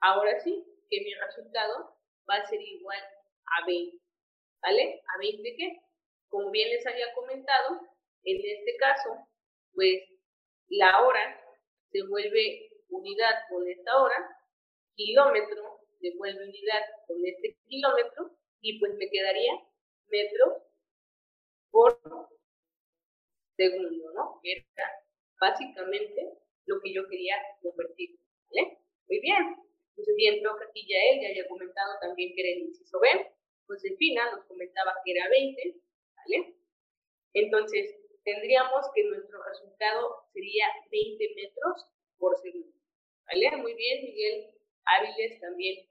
[0.00, 1.96] ahora sí, que mi resultado
[2.28, 3.98] va a ser igual a 20.
[4.60, 5.02] ¿Vale?
[5.14, 5.80] ¿A 20 qué?
[6.28, 7.80] Como bien les había comentado,
[8.24, 9.10] en este caso,
[9.72, 10.02] pues
[10.68, 11.40] la hora
[11.90, 14.16] se vuelve unidad con esta hora,
[14.96, 19.52] kilómetro se vuelve unidad con este kilómetro, y pues me quedaría
[20.08, 20.67] metro
[21.70, 22.00] por
[23.56, 24.40] segundo, ¿no?
[24.42, 24.64] Era
[25.40, 28.18] básicamente lo que yo quería convertir,
[28.50, 28.78] ¿vale?
[29.08, 29.56] Muy bien.
[29.90, 33.00] Entonces, bien, creo que aquí ya él ya había comentado también que era el inciso
[33.00, 33.08] B.
[33.66, 35.80] Josefina nos comentaba que era 20,
[36.16, 36.54] ¿vale?
[37.34, 41.86] Entonces, tendríamos que nuestro resultado sería 20 metros
[42.18, 42.78] por segundo,
[43.26, 43.56] ¿vale?
[43.56, 44.54] Muy bien, Miguel
[44.84, 45.86] Áviles también.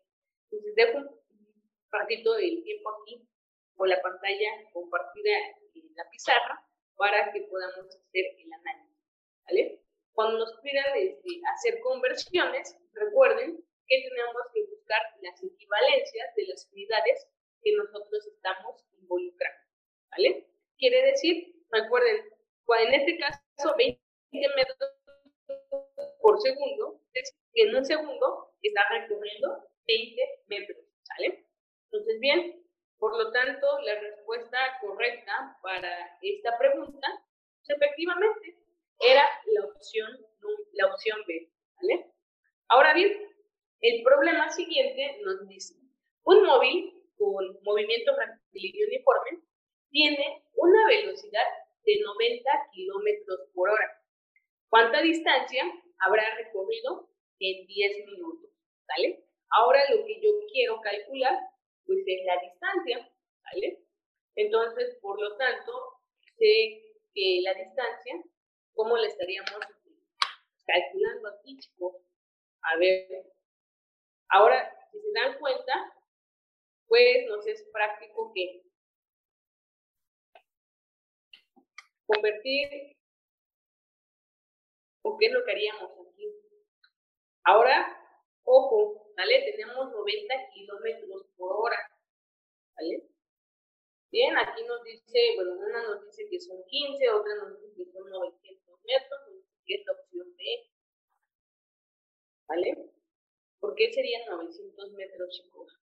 [0.45, 3.27] Entonces, dejo un ratito del tiempo aquí
[3.75, 5.31] con la pantalla compartida
[5.83, 6.63] en la pizarra
[6.95, 8.97] para que podamos hacer el análisis,
[9.45, 9.81] ¿vale?
[10.13, 16.67] Cuando nos pidan este, hacer conversiones, recuerden que tenemos que buscar las equivalencias de las
[16.71, 17.27] unidades
[17.61, 19.61] que nosotros estamos involucrando.
[20.11, 20.47] ¿Vale?
[20.77, 22.17] Quiere decir, recuerden,
[22.79, 23.99] en este caso 20
[24.55, 24.77] metros
[26.21, 30.77] por segundo, es que en un segundo está recorriendo 20 metros.
[31.03, 31.47] ¿Sale?
[31.85, 32.66] Entonces, bien,
[32.99, 37.07] por lo tanto, la respuesta correcta para esta pregunta,
[37.65, 38.57] pues, efectivamente,
[38.99, 40.09] era la opción,
[40.73, 41.51] la opción B.
[41.81, 42.11] ¿Vale?
[42.69, 43.11] Ahora bien,
[43.81, 45.75] el problema siguiente nos dice,
[46.23, 49.41] un móvil con movimiento rectilíneo uniforme
[49.89, 51.45] tiene una velocidad
[51.83, 54.01] de 90 kilómetros por hora.
[54.69, 55.63] ¿Cuánta distancia
[55.99, 58.49] habrá recorrido en 10 minutos?
[58.87, 59.23] ¿Vale?
[59.49, 61.37] Ahora lo que yo quiero calcular,
[61.87, 63.11] pues es la distancia,
[63.43, 63.79] ¿vale?
[64.35, 65.71] Entonces, por lo tanto,
[66.37, 68.21] sé que la distancia,
[68.75, 69.49] ¿cómo la estaríamos
[70.65, 71.95] calculando aquí, chicos?
[72.61, 73.07] A ver,
[74.29, 75.73] Ahora, si se dan cuenta,
[76.87, 78.63] pues nos es práctico que
[82.05, 82.97] convertir,
[85.03, 86.25] o qué es lo que haríamos aquí.
[87.43, 88.06] Ahora,
[89.15, 89.51] ¿vale?
[89.51, 91.77] Tenemos 90 kilómetros por hora,
[92.75, 93.03] ¿vale?
[94.09, 97.91] Bien, aquí nos dice, bueno, una nos dice que son 15, otra nos dice que
[97.91, 99.21] son 900 metros,
[99.65, 100.43] que es la opción B,
[102.47, 102.91] ¿vale?
[103.59, 105.77] ¿Por qué serían 900 metros, chicos?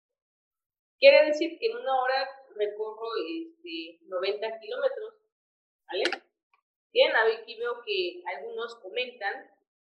[0.99, 5.15] Quiere decir que en una hora recorro este, 90 kilómetros,
[5.87, 6.03] ¿vale?
[6.93, 9.49] Bien, aquí veo que algunos comentan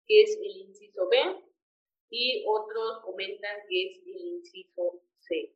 [0.06, 1.43] que es el inciso B
[2.10, 5.54] y otros comentan que es el inciso C.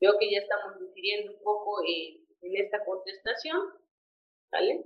[0.00, 3.60] Veo que ya estamos difiriendo un poco en esta contestación,
[4.50, 4.84] ¿vale?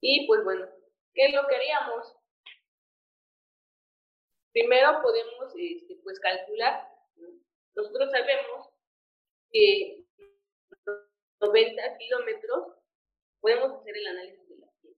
[0.00, 0.68] Y pues bueno,
[1.14, 2.16] ¿qué es lo que haríamos?
[4.52, 6.88] Primero podemos este, pues calcular,
[7.74, 8.68] nosotros sabemos
[9.52, 10.04] que
[11.40, 12.76] 90 kilómetros
[13.40, 14.96] podemos hacer el análisis de la piel.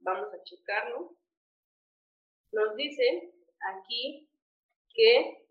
[0.00, 1.16] Vamos a checarlo.
[2.52, 3.32] Nos dice
[3.74, 4.28] aquí
[4.94, 5.48] que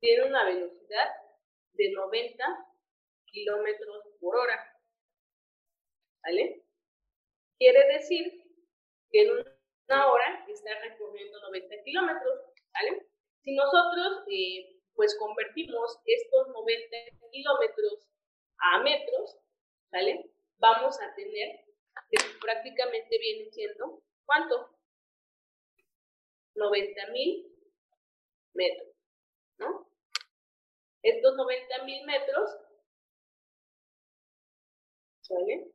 [0.00, 1.08] tiene una velocidad
[1.72, 2.44] de 90
[3.26, 4.58] kilómetros por hora.
[6.22, 6.64] ¿Vale?
[7.58, 8.44] Quiere decir
[9.10, 12.40] que en una hora está recorriendo 90 kilómetros,
[12.72, 13.06] ¿vale?
[13.42, 16.96] Si nosotros, eh, pues, convertimos estos 90
[17.30, 18.08] kilómetros
[18.58, 19.38] a metros,
[19.92, 20.30] ¿vale?
[20.58, 21.63] Vamos a tener
[22.10, 24.76] que prácticamente viene siendo, ¿cuánto?
[26.54, 27.46] 90 mil
[28.52, 28.94] metros,
[29.58, 29.88] ¿no?
[31.02, 32.50] Estos 90 mil metros,
[35.28, 35.72] ¿vale?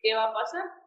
[0.00, 0.80] ¿Qué va a pasar?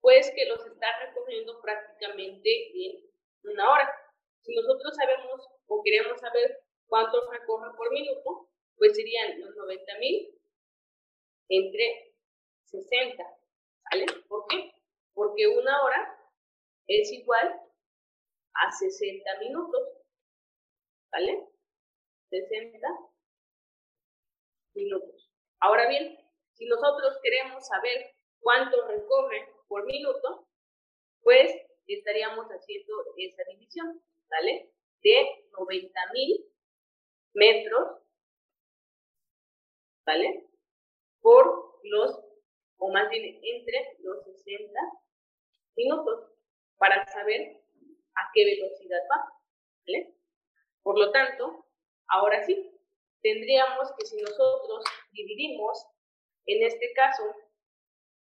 [0.00, 3.10] pues que los está recorriendo prácticamente en
[3.44, 3.90] una hora.
[4.42, 10.38] Si nosotros sabemos o queremos saber cuánto recorre por minuto, pues serían los 90.000
[11.50, 12.14] entre
[12.64, 13.39] 60,
[13.90, 14.06] ¿vale?
[14.28, 14.72] ¿Por qué?
[15.14, 16.18] Porque una hora
[16.86, 17.60] es igual
[18.54, 19.80] a 60 minutos,
[21.12, 21.48] ¿vale?
[22.30, 22.88] 60
[24.74, 25.30] minutos.
[25.60, 26.18] Ahora bien,
[26.54, 30.48] si nosotros queremos saber cuánto recorre por minuto,
[31.22, 31.52] pues
[31.86, 34.72] estaríamos haciendo esa división, ¿vale?
[35.02, 36.50] De 90.000
[37.34, 38.02] metros,
[40.06, 40.48] ¿vale?
[41.20, 42.18] Por los,
[42.80, 44.80] o más bien entre los 60
[45.76, 46.32] minutos,
[46.78, 47.62] para saber
[48.14, 49.36] a qué velocidad va.
[50.82, 51.66] Por lo tanto,
[52.08, 52.72] ahora sí,
[53.22, 55.86] tendríamos que si nosotros dividimos,
[56.46, 57.22] en este caso,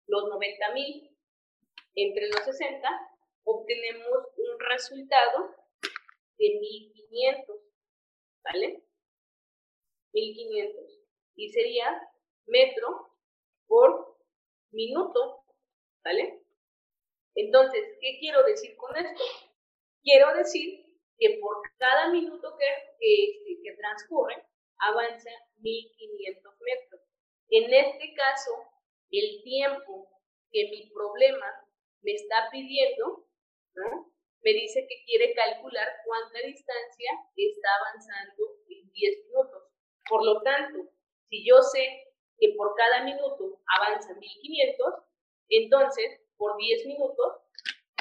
[0.08, 1.15] los 90.000
[1.95, 2.88] entre los 60,
[3.45, 5.56] obtenemos un resultado
[6.38, 7.56] de 1500,
[8.43, 8.84] ¿vale?
[10.13, 11.00] 1500.
[11.36, 12.10] Y sería
[12.45, 13.15] metro
[13.67, 14.18] por
[14.71, 15.43] minuto,
[16.03, 16.43] ¿vale?
[17.36, 19.23] Entonces, ¿qué quiero decir con esto?
[20.01, 20.86] Quiero decir
[21.17, 22.65] que por cada minuto que,
[22.99, 24.45] que, que transcurre,
[24.79, 27.01] avanza 1500 metros.
[27.49, 28.51] En este caso,
[29.12, 30.08] el tiempo
[30.51, 31.45] que mi problema
[32.01, 33.27] me está pidiendo,
[33.75, 34.13] ¿no?
[34.41, 39.63] Me dice que quiere calcular cuánta distancia está avanzando en 10 minutos.
[40.10, 40.89] Por lo tanto,
[41.29, 42.09] si yo sé
[42.39, 45.04] que por cada minuto avanza 1500,
[45.49, 47.41] entonces por 10 minutos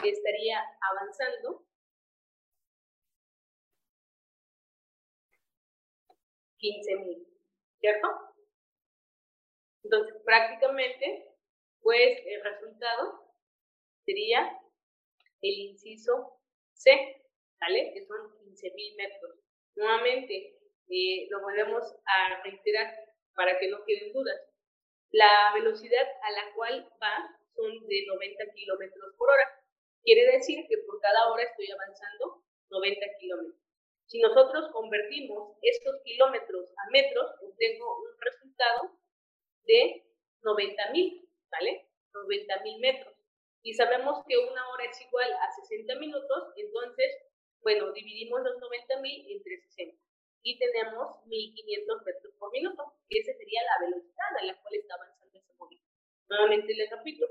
[0.04, 1.64] estaría avanzando
[6.58, 7.26] 15.000,
[7.80, 8.08] ¿cierto?
[9.84, 11.34] Entonces, prácticamente,
[11.80, 13.32] pues el resultado
[14.04, 14.60] sería
[15.40, 16.40] el inciso
[16.74, 17.22] C,
[17.60, 17.92] ¿vale?
[17.94, 19.38] Que son 15.000 metros.
[19.76, 23.07] Nuevamente, eh, lo volvemos a reiterar
[23.38, 24.40] para que no queden dudas.
[25.12, 29.46] La velocidad a la cual va son de 90 kilómetros por hora.
[30.02, 33.62] Quiere decir que por cada hora estoy avanzando 90 kilómetros.
[34.06, 38.98] Si nosotros convertimos estos kilómetros a metros, obtengo un resultado
[39.62, 40.04] de
[40.42, 41.86] 90.000, ¿vale?
[42.12, 43.14] 90.000 metros
[43.62, 47.06] y sabemos que una hora es igual a 60 minutos, entonces,
[47.60, 50.07] bueno, dividimos los 90.000 entre 60
[50.42, 54.94] y tenemos 1500 metros por minuto, que esa sería la velocidad a la cual está
[54.94, 55.90] avanzando ese movimiento.
[56.28, 57.26] Nuevamente les repito,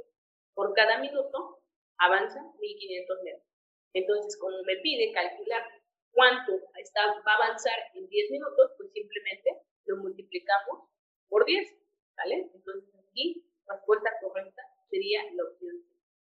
[0.53, 1.61] por cada minuto
[1.97, 3.47] avanza 1500 metros.
[3.93, 5.63] Entonces, como me pide calcular
[6.11, 10.89] cuánto está, va a avanzar en 10 minutos, pues simplemente lo multiplicamos
[11.29, 11.73] por 10,
[12.15, 12.49] ¿vale?
[12.53, 15.75] Entonces aquí, respuesta correcta sería la opción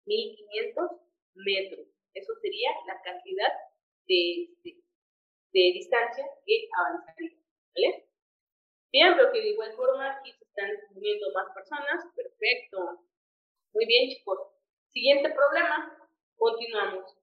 [0.06, 0.90] 1500
[1.34, 1.86] metros.
[2.14, 3.52] Eso sería la cantidad
[4.06, 4.50] de,
[5.60, 7.36] distancia que avanzaría.
[7.74, 8.08] ¿Vale?
[8.92, 12.04] Bien, pero que de igual forma aquí se están uniendo más personas.
[12.14, 13.00] Perfecto.
[13.72, 14.38] Muy bien, chicos.
[14.92, 15.96] Siguiente problema,
[16.36, 17.16] continuamos.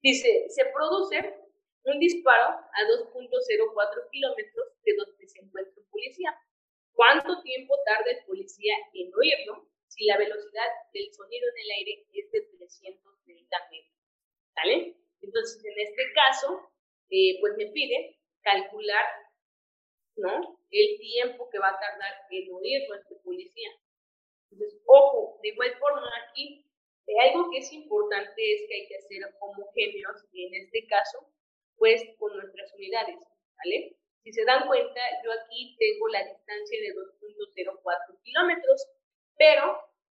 [0.00, 1.44] Dice, se produce
[1.84, 6.38] un disparo a 2.04 kilómetros de donde se encuentra un policía.
[6.92, 12.06] ¿Cuánto tiempo tarda el policía en oírlo si la velocidad del sonido en el aire
[12.12, 13.94] es de 330 metros?
[14.54, 14.96] ¿Vale?
[15.20, 16.70] Entonces, en este caso,
[17.10, 19.04] eh, pues me pide calcular
[20.16, 20.58] ¿no?
[20.70, 23.70] el tiempo que va a tardar en oírlo este policía.
[24.50, 26.64] Entonces, ojo, de igual forma aquí,
[27.06, 31.28] eh, algo que es importante es que hay que hacer homogéneos, en este caso,
[31.76, 33.18] pues con nuestras unidades,
[33.56, 33.96] ¿vale?
[34.22, 38.86] Si se dan cuenta, yo aquí tengo la distancia de 2.04 kilómetros,
[39.36, 39.76] pero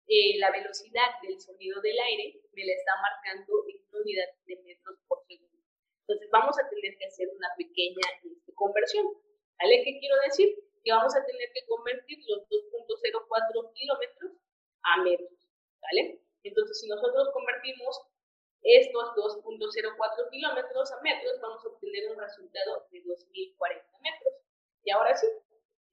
[0.06, 4.98] eh, la velocidad del sonido del aire me la está marcando en unidad de metros
[5.08, 5.56] por segundo.
[6.00, 9.06] Entonces vamos a tener que hacer una pequeña este, conversión.
[9.58, 9.82] ¿Vale?
[9.86, 10.50] ¿Qué quiero decir?
[10.82, 14.32] Que vamos a tener que convertir los 2.04 kilómetros
[14.82, 15.38] a metros.
[15.80, 16.20] ¿Vale?
[16.42, 18.02] Entonces, si nosotros convertimos
[18.62, 23.56] estos 2.04 kilómetros a metros, vamos a obtener un resultado de 2.040
[24.02, 24.34] metros.
[24.82, 25.26] Y ahora sí,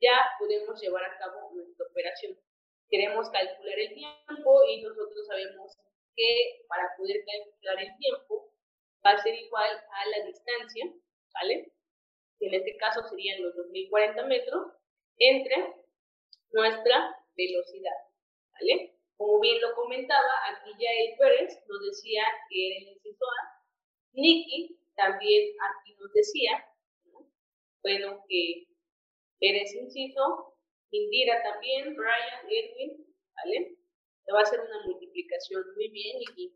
[0.02, 2.38] ya podemos llevar a cabo nuestra operación.
[2.90, 5.78] Queremos calcular el tiempo y nosotros sabemos
[6.16, 8.52] que para poder calcular el tiempo
[9.06, 10.86] va a ser igual a la distancia,
[11.34, 11.72] ¿vale?
[12.40, 14.74] En este caso serían los 2040 metros,
[15.18, 15.76] entre
[16.52, 17.98] nuestra velocidad,
[18.54, 18.98] ¿vale?
[19.18, 23.62] Como bien lo comentaba, aquí ya el Pérez nos decía que era el inciso A,
[24.14, 26.66] Nicky también aquí nos decía,
[27.84, 28.68] bueno, que
[29.40, 30.56] eres inciso,
[30.92, 33.78] Indira también, Brian, Edwin, ¿vale?
[34.26, 36.54] Se va a hacer una multiplicación muy bien, Nicky.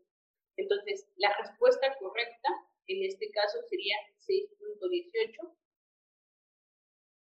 [0.56, 2.48] Entonces, la respuesta correcta
[2.86, 3.96] en este caso sería
[4.78, 5.56] 6.18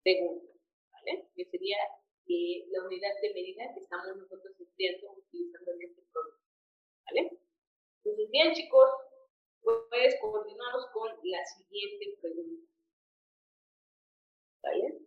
[0.03, 0.55] segundos,
[0.91, 1.29] ¿vale?
[1.35, 1.77] Que sería
[2.27, 6.41] eh, la unidad de medida que estamos nosotros estudiando utilizando en este programa,
[7.05, 7.39] ¿vale?
[8.03, 8.89] Entonces, bien, chicos,
[9.61, 12.71] pues continuamos con la siguiente pregunta.
[14.61, 14.99] ¿Vale?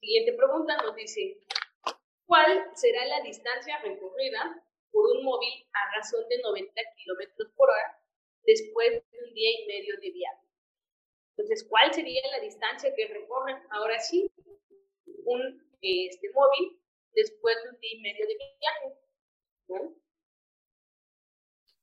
[0.00, 1.40] Siguiente pregunta nos dice,
[2.26, 8.02] ¿cuál será la distancia recorrida por un móvil a razón de 90 kilómetros por hora
[8.44, 10.47] después de un día y medio de viaje.
[11.38, 14.28] Entonces, ¿cuál sería la distancia que recorre ahora sí
[15.24, 16.82] un este, móvil
[17.12, 19.88] después de un día y medio de viaje?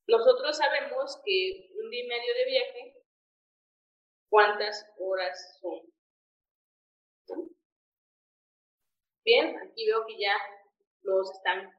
[0.07, 3.03] Nosotros sabemos que un día y medio de viaje,
[4.29, 5.89] ¿cuántas horas son?
[9.23, 10.35] Bien, aquí veo que ya
[11.03, 11.71] los están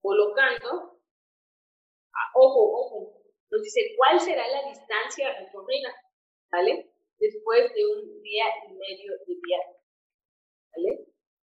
[0.00, 0.98] colocando.
[2.14, 5.94] Ah, ojo, ojo, nos dice cuál será la distancia recorrida,
[6.50, 6.87] ¿vale?
[7.18, 9.76] Después de un día y medio de viaje,
[10.70, 11.06] ¿vale?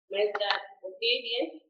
[0.09, 0.49] Muestra,
[0.81, 1.63] ok, bien.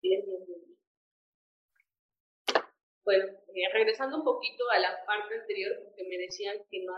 [0.00, 0.78] Bien, bien, bien.
[3.04, 6.94] Bueno, eh, regresando un poquito a la parte anterior, porque me decían que no,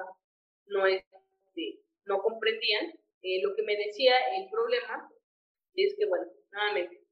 [0.66, 2.92] no, este, no comprendían,
[3.22, 5.10] eh, lo que me decía el problema
[5.76, 7.06] es que, bueno, nuevamente,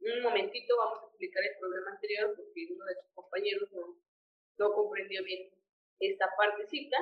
[0.00, 4.00] un momentito vamos a explicar el problema anterior porque uno de sus compañeros no,
[4.58, 5.59] no comprendió bien
[6.00, 6.96] esta partecita,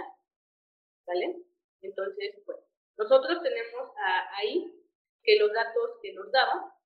[1.06, 1.42] ¿vale?
[1.80, 2.62] Entonces, bueno,
[2.96, 3.90] nosotros tenemos
[4.36, 4.70] ahí
[5.22, 6.76] que los datos que nos daba,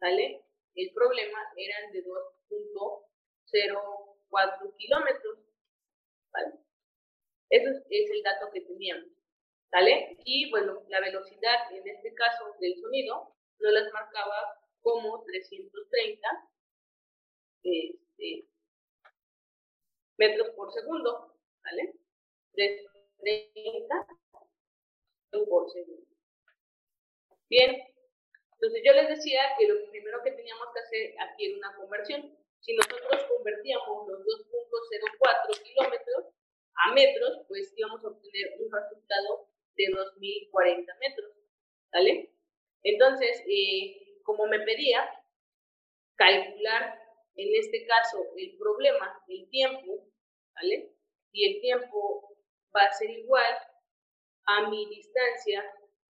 [0.00, 0.42] ¿vale?
[0.74, 5.38] El problema eran de 2.04 kilómetros,
[6.32, 6.54] ¿vale?
[7.50, 9.10] Ese es el dato que teníamos,
[9.70, 10.16] ¿vale?
[10.24, 16.48] Y bueno, la velocidad en este caso del sonido no las marcaba como 330
[17.62, 18.48] este,
[20.16, 21.29] metros por segundo,
[21.64, 21.94] ¿vale?
[22.52, 24.06] 330
[25.48, 26.06] por segundo.
[27.48, 27.76] Bien,
[28.52, 32.36] entonces yo les decía que lo primero que teníamos que hacer aquí era una conversión.
[32.60, 36.26] Si nosotros convertíamos los 2.04 kilómetros
[36.74, 41.32] a metros, pues íbamos a obtener un resultado de 2040 metros,
[41.92, 42.30] ¿vale?
[42.82, 45.08] Entonces, eh, como me pedía,
[46.16, 47.00] calcular
[47.36, 50.06] en este caso el problema, el tiempo,
[50.54, 50.92] ¿vale?
[51.32, 52.36] Y el tiempo
[52.74, 53.58] va a ser igual
[54.46, 55.64] a mi distancia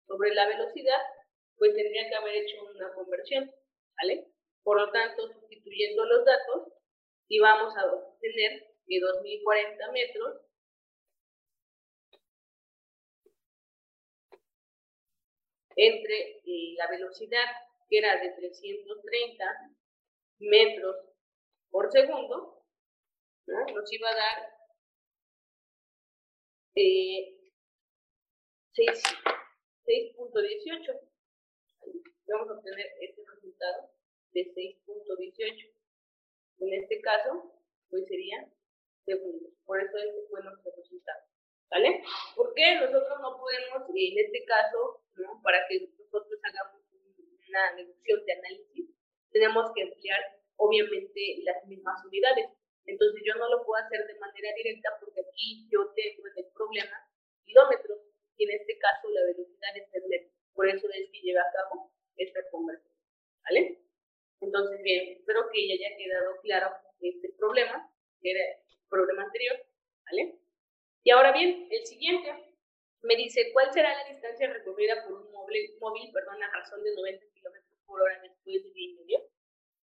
[0.06, 1.00] sobre la velocidad,
[1.56, 3.50] pues tendría que haber hecho una conversión,
[4.00, 4.26] ¿vale?
[4.62, 6.72] Por lo tanto, sustituyendo los datos,
[7.28, 10.40] íbamos a obtener que 2040 metros
[15.76, 17.46] entre eh, la velocidad
[17.88, 19.44] que era de 330
[20.38, 20.96] metros
[21.70, 22.64] por segundo,
[23.46, 24.59] nos iba a dar
[26.74, 27.36] eh,
[28.74, 31.00] 6.18.
[32.28, 33.90] Vamos a obtener este resultado
[34.32, 35.70] de 6.18.
[36.60, 37.54] En este caso,
[37.88, 38.46] pues sería
[39.04, 39.52] segundos.
[39.64, 41.24] Por eso este fue nuestro resultado.
[41.70, 42.02] ¿Vale?
[42.34, 45.40] ¿Por qué nosotros no podemos, en este caso, ¿no?
[45.42, 46.82] para que nosotros hagamos
[47.48, 48.90] una deducción de análisis,
[49.30, 50.20] tenemos que emplear
[50.56, 52.50] obviamente las mismas unidades.
[52.90, 56.52] Entonces yo no lo puedo hacer de manera directa porque aquí yo tengo en el
[56.52, 56.98] problema
[57.44, 57.98] kilómetros
[58.36, 60.30] y en este caso la velocidad es el metro.
[60.54, 62.94] Por eso es que lleva a cabo esta conversión.
[63.44, 63.78] ¿Vale?
[64.40, 66.70] Entonces, bien, espero que ya haya quedado claro
[67.00, 69.56] este problema, que era el problema anterior.
[70.06, 70.38] ¿Vale?
[71.02, 72.50] Y ahora bien, el siguiente
[73.02, 76.94] me dice, ¿cuál será la distancia recorrida por un móvil, móvil perdón, a razón de
[76.94, 79.30] 90 kilómetros por hora después de día y medio?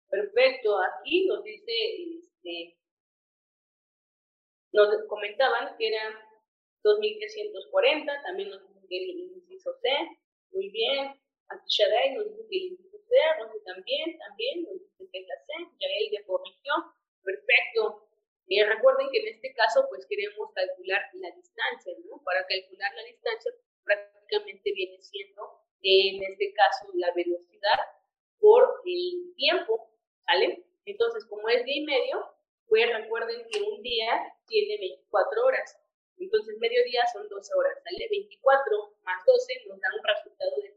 [0.10, 1.74] Perfecto, aquí nos dice,
[2.20, 2.78] este,
[4.86, 6.14] nos comentaban que era
[6.84, 9.90] 2340, también nos dice que el inciso C,
[10.52, 11.20] muy bien,
[11.50, 13.16] aquí Shaddai nos dice que el inciso C,
[13.52, 16.74] sé también, también, nos dice que es la C, ya él ya corrigió,
[17.24, 18.08] perfecto.
[18.50, 22.22] Eh, recuerden que en este caso, pues queremos calcular la distancia, ¿no?
[22.24, 23.52] Para calcular la distancia,
[23.84, 27.80] prácticamente viene siendo, en este caso, la velocidad
[28.40, 29.92] por el tiempo,
[30.26, 30.64] ¿sale?
[30.86, 32.37] Entonces, como es día y medio,
[32.68, 35.78] pues recuerden que un día tiene 24 horas.
[36.20, 38.08] Entonces, medio día son 12 horas, ¿sale?
[38.10, 40.70] 24 más 12 nos da un resultado de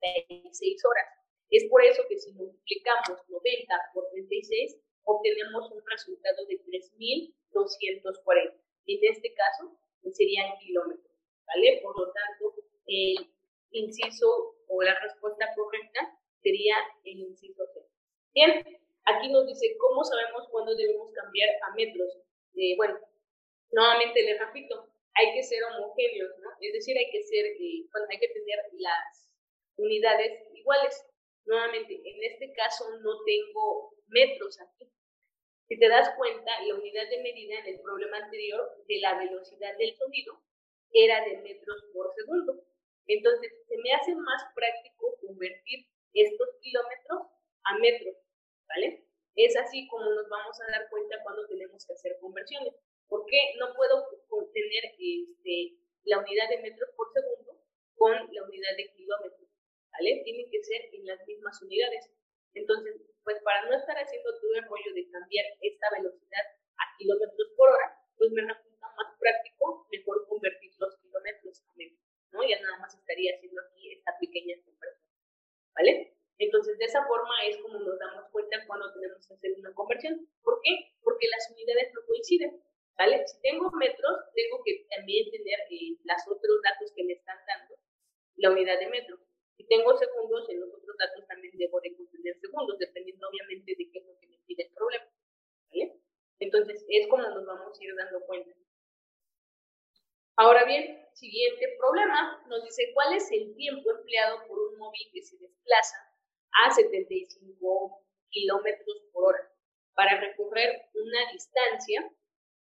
[0.00, 1.06] 36 horas.
[1.50, 8.54] Es por eso que si multiplicamos 90 por 36, obtenemos un resultado de 3.240.
[8.86, 11.12] En este caso, pues, serían kilómetros,
[11.46, 11.80] ¿vale?
[11.82, 12.54] Por lo tanto,
[12.86, 13.30] el
[13.72, 17.80] inciso o la respuesta correcta sería el inciso C.
[18.34, 18.80] Bien,
[19.14, 22.18] aquí nos dice cómo sabemos cuándo debemos cambiar a metros.
[22.54, 22.98] Eh, bueno,
[23.70, 26.50] nuevamente les repito, hay que ser homogéneos, ¿no?
[26.60, 29.34] Es decir, hay que ser, eh, hay que tener las
[29.76, 31.04] unidades iguales.
[31.44, 34.90] Nuevamente, en este caso no tengo metros aquí,
[35.68, 39.76] si te das cuenta, la unidad de medida en el problema anterior de la velocidad
[39.76, 40.40] del sonido
[40.92, 42.64] era de metros por segundo.
[43.06, 47.20] Entonces, se me hace más práctico convertir estos kilómetros
[47.64, 48.16] a metros,
[48.68, 49.08] ¿vale?
[49.34, 52.74] Es así como nos vamos a dar cuenta cuando tenemos que hacer conversiones.
[53.08, 54.04] ¿Por qué no puedo
[54.52, 57.62] tener este, la unidad de metros por segundo
[57.96, 59.48] con la unidad de kilómetros?
[59.92, 60.22] ¿Vale?
[60.24, 62.10] Tienen que ser en las mismas unidades.
[62.54, 66.44] Entonces, pues para no estar haciendo todo el rollo de cambiar esta velocidad
[66.76, 72.04] a kilómetros por hora, pues me resulta más práctico, mejor convertir los kilómetros a metros,
[72.32, 72.42] ¿no?
[72.42, 75.12] Ya nada más estaría haciendo aquí esta pequeña conversión,
[75.74, 76.17] ¿vale?
[76.38, 80.28] Entonces, de esa forma es como nos damos cuenta cuando tenemos que hacer una conversión.
[80.42, 80.94] ¿Por qué?
[81.02, 82.62] Porque las unidades no coinciden,
[82.96, 83.26] ¿vale?
[83.26, 87.74] Si tengo metros, tengo que también tener eh, los otros datos que me están dando,
[88.36, 89.18] la unidad de metro.
[89.56, 93.90] Si tengo segundos, en los otros datos también debo de contener segundos, dependiendo obviamente de
[93.90, 95.10] qué es lo que me pide el problema.
[95.70, 96.00] ¿Vale?
[96.38, 98.54] Entonces, es como nos vamos a ir dando cuenta.
[100.36, 105.20] Ahora bien, siguiente problema, nos dice cuál es el tiempo empleado por un móvil que
[105.20, 106.07] se desplaza
[106.52, 109.52] a 75 kilómetros por hora
[109.94, 112.08] para recorrer una distancia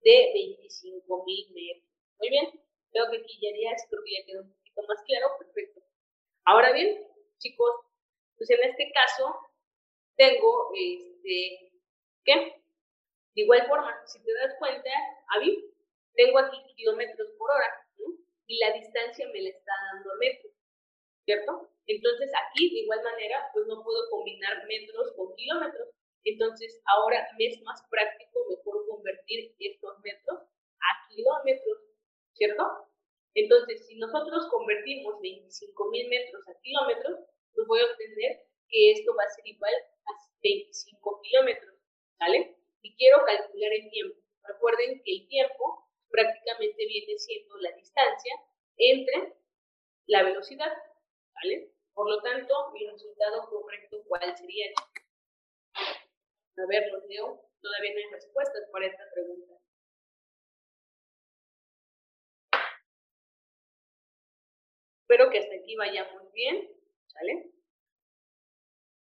[0.03, 1.91] de 25 mil metros.
[2.19, 2.47] Muy bien,
[2.93, 5.81] veo que aquí ya, ya que quedó un poquito más claro, perfecto.
[6.45, 7.07] Ahora bien,
[7.39, 7.71] chicos,
[8.37, 9.35] pues en este caso
[10.17, 11.73] tengo, este,
[12.25, 12.63] ¿qué?
[13.35, 14.91] De igual forma, si te das cuenta,
[15.37, 15.73] Avi,
[16.15, 17.87] tengo aquí kilómetros por hora.
[18.47, 20.53] Y la distancia me la está dando metros,
[21.31, 21.71] ¿cierto?
[21.87, 25.89] Entonces aquí, de igual manera, pues no puedo combinar metros con kilómetros.
[26.25, 31.79] Entonces, ahora me es más práctico, mejor convertir estos metros a kilómetros,
[32.35, 32.65] ¿cierto?
[33.35, 37.21] Entonces, si nosotros convertimos 25.000 metros a kilómetros,
[37.55, 40.13] pues voy a obtener que esto va a ser igual a
[40.43, 41.77] 25 kilómetros,
[42.19, 42.57] ¿vale?
[42.83, 44.19] Y quiero calcular el tiempo.
[44.43, 48.35] Recuerden que el tiempo prácticamente viene siendo la distancia
[48.77, 49.35] entre
[50.07, 50.73] la velocidad,
[51.43, 51.71] ¿vale?
[51.95, 54.67] Por lo tanto, mi resultado correcto, ¿cuál sería?
[55.75, 57.41] A ver, los leo.
[57.61, 59.55] Todavía no hay respuestas para esta pregunta.
[65.03, 66.71] Espero que hasta aquí vayamos bien,
[67.07, 67.51] ¿sale?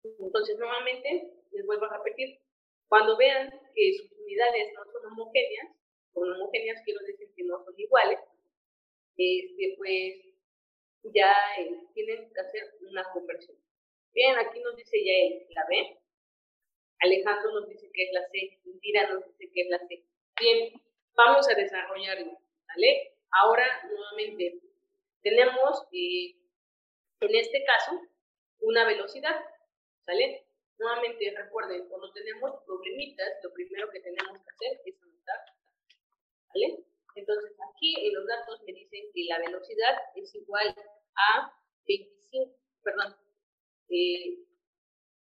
[0.03, 2.41] Entonces, nuevamente, les vuelvo a repetir,
[2.89, 5.69] cuando vean que sus unidades no son homogéneas,
[6.13, 8.19] con homogéneas quiero decir que no son iguales,
[9.15, 10.30] este, pues
[11.03, 13.57] ya eh, tienen que hacer una conversión.
[14.13, 15.97] Bien, aquí nos dice ya él, la B.
[16.99, 18.59] Alejandro nos dice que es la C.
[18.65, 20.03] Indira nos dice que es la C.
[20.39, 20.73] Bien,
[21.15, 22.37] vamos a desarrollarlo,
[22.67, 23.17] ¿vale?
[23.31, 24.59] Ahora, nuevamente,
[25.21, 26.35] tenemos, eh,
[27.21, 28.01] en este caso,
[28.59, 29.39] una velocidad,
[30.05, 30.45] ¿sale?
[30.81, 35.39] nuevamente recuerden, cuando tenemos problemitas, lo primero que tenemos que hacer es anotar,
[36.47, 36.83] ¿vale?
[37.15, 40.73] Entonces aquí en los datos me dicen que la velocidad es igual
[41.15, 41.53] a
[41.87, 43.15] 25, perdón,
[43.89, 44.37] eh,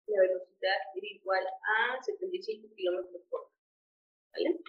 [0.06, 3.52] la velocidad es igual a 75 kilómetros por hora,
[4.32, 4.60] ¿vale?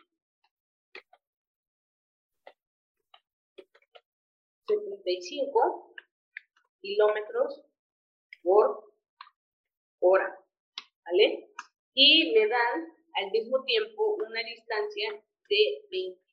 [4.68, 5.96] 75
[6.82, 7.62] kilómetros
[8.44, 8.94] por
[10.00, 10.40] hora,
[11.06, 11.50] ¿vale?
[11.94, 16.29] Y me dan al mismo tiempo una distancia de 25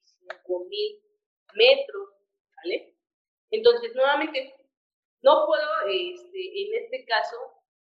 [0.68, 1.02] mil
[1.54, 2.10] metros,
[2.56, 2.94] ¿vale?
[3.50, 4.54] Entonces, nuevamente,
[5.22, 7.36] no puedo, este, en este caso,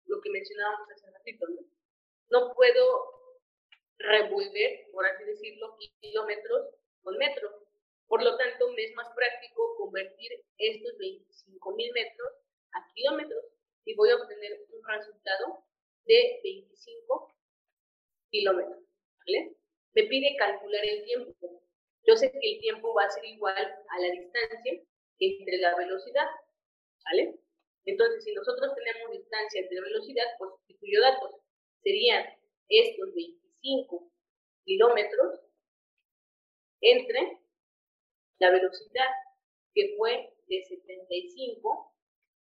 [0.05, 1.61] lo que mencionábamos hace ratito, ¿no?
[2.29, 3.21] No puedo
[3.97, 6.69] revolver, por así decirlo, kilómetros
[7.03, 7.51] con metros.
[8.07, 12.29] Por lo tanto, me es más práctico convertir estos 25 mil metros
[12.73, 13.45] a kilómetros
[13.85, 15.63] y voy a obtener un resultado
[16.05, 17.35] de 25
[18.29, 18.83] kilómetros.
[19.19, 19.55] ¿vale?
[19.93, 21.60] Me pide calcular el tiempo.
[22.07, 24.81] Yo sé que el tiempo va a ser igual a la distancia
[25.19, 26.27] entre la velocidad.
[27.05, 27.39] ¿vale?
[27.85, 31.31] Entonces, si nosotros tenemos distancia entre velocidad, pues sustituyo datos.
[31.83, 32.25] Serían
[32.69, 34.11] estos 25
[34.65, 35.39] kilómetros
[36.81, 37.39] entre
[38.39, 39.07] la velocidad
[39.73, 41.93] que fue de 75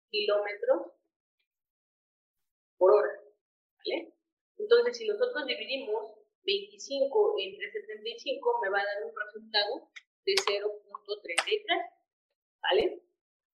[0.09, 0.93] kilómetros
[2.77, 3.11] por hora.
[3.77, 4.13] ¿vale?
[4.57, 6.18] Entonces, si nosotros dividimos
[6.49, 9.89] 25 entre 75, me va a dar un resultado
[10.25, 10.65] de 0.33.
[12.61, 13.03] ¿Vale?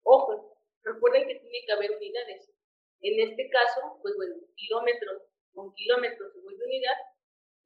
[0.03, 2.53] Ojo, recuerden que tiene que haber unidades.
[3.01, 5.23] En este caso, pues bueno, kilómetros
[5.55, 6.97] con kilómetros se vuelve unidad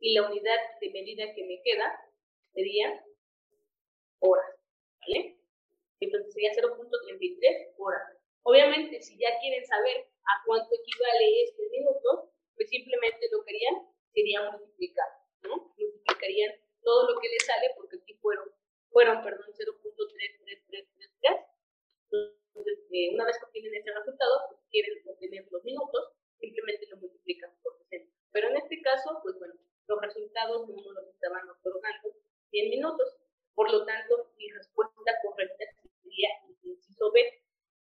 [0.00, 2.00] y la unidad de medida que me queda
[2.52, 3.04] sería
[4.20, 4.54] horas.
[5.00, 5.38] ¿vale?
[6.00, 8.16] Entonces sería 0.33 horas.
[8.42, 13.56] Obviamente, si ya quieren saber a cuánto equivale este minuto, pues simplemente lo que
[14.16, 15.08] sería multiplicar,
[15.42, 15.74] ¿no?
[15.76, 16.52] Multiplicarían
[16.82, 18.48] todo lo que les sale, porque aquí fueron,
[18.88, 21.44] fueron perdón, 0.3333.
[22.48, 26.96] Entonces, eh, una vez que obtienen ese resultado, pues quieren obtener los minutos, simplemente lo
[26.96, 28.10] multiplican por 60.
[28.32, 29.54] Pero en este caso, pues bueno,
[29.86, 32.08] los resultados no nos los estaban otorgando
[32.50, 33.18] 100 minutos.
[33.54, 35.64] Por lo tanto, mi respuesta correcta
[36.02, 37.20] sería el inciso B.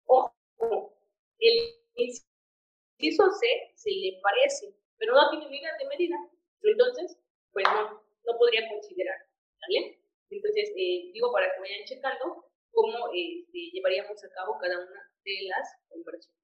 [0.06, 0.98] Ojo,
[1.38, 6.16] el inciso C se le parece, pero no tiene unidad de medida.
[6.62, 7.18] Entonces,
[7.52, 9.16] pues no, no podría considerar.
[9.60, 9.98] ¿Vale?
[10.30, 15.48] Entonces, eh, digo para que vayan checando cómo este, llevaríamos a cabo cada una de
[15.48, 16.40] las conversiones.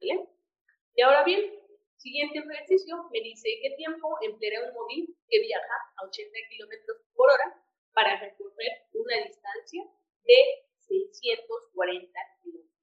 [0.00, 0.28] ¿Vale?
[0.96, 1.60] Y ahora bien,
[1.96, 7.30] siguiente ejercicio me dice qué tiempo empleará un móvil que viaja a 80 kilómetros por
[7.30, 7.64] hora
[7.94, 9.84] para recorrer una distancia
[10.24, 10.38] de
[10.88, 12.74] 640 kilómetros.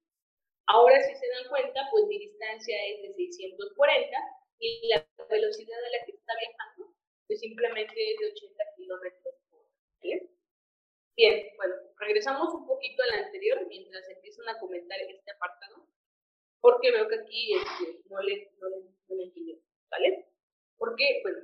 [0.66, 4.16] Ahora, si se dan cuenta, pues mi distancia es de 640
[4.58, 6.94] y la velocidad a la que está viajando,
[7.26, 9.68] pues simplemente es de 80 kilómetros por hora.
[11.14, 15.86] Bien, bueno, regresamos un poquito al anterior mientras empiezan a comentar este apartado,
[16.60, 18.76] porque veo que aquí este, no le, no le,
[19.08, 20.26] no le ¿vale?
[20.78, 21.38] Porque, bueno,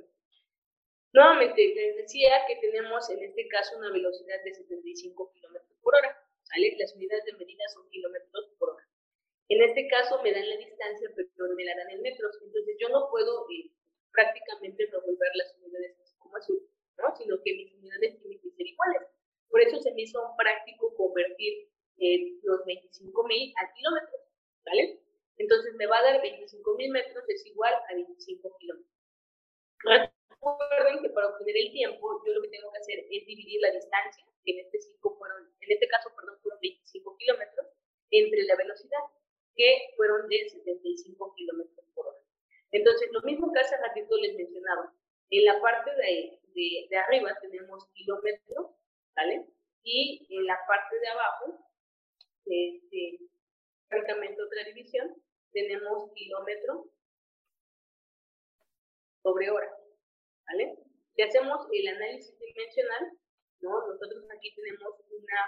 [1.11, 6.13] Nuevamente, les decía que tenemos en este caso una velocidad de 75 kilómetros por hora.
[6.51, 6.75] ¿vale?
[6.77, 8.85] Las unidades de medida son kilómetros por hora.
[9.49, 12.37] En este caso me dan la distancia, pero me la dan en metros.
[12.43, 13.71] Entonces yo no puedo eh,
[14.11, 16.53] prácticamente revolver las unidades así como así,
[16.99, 17.15] ¿no?
[17.15, 19.01] sino que mis unidades tienen que ser iguales.
[19.49, 24.21] Por eso se me hizo práctico convertir eh, los 25.000 a kilómetros.
[24.63, 25.01] ¿vale?
[25.37, 28.99] Entonces me va a dar 25.000 metros es igual a 25 kilómetros.
[30.39, 32.99] Recuerden que para obtener el tiempo, yo lo que tengo que hacer
[33.59, 37.67] la distancia, que en este, fueron, en este caso perdón, fueron 25 kilómetros,
[38.11, 38.99] entre la velocidad,
[39.55, 42.19] que fueron de 75 kilómetros por hora.
[42.71, 44.93] Entonces, lo mismo que hace ratito les mencionaba,
[45.29, 46.39] en la parte de,
[46.89, 48.71] de, arriba tenemos kilómetros,
[49.15, 49.45] ¿vale?
[49.83, 51.65] Y en la parte de abajo,
[52.45, 53.19] este,
[53.87, 55.15] prácticamente otra división,
[55.51, 56.85] tenemos kilómetro
[59.21, 59.69] sobre hora.
[60.47, 60.75] ¿vale?
[61.15, 63.11] Si hacemos el análisis dimensional,
[63.61, 63.87] ¿no?
[63.87, 65.41] Nosotros aquí tenemos una,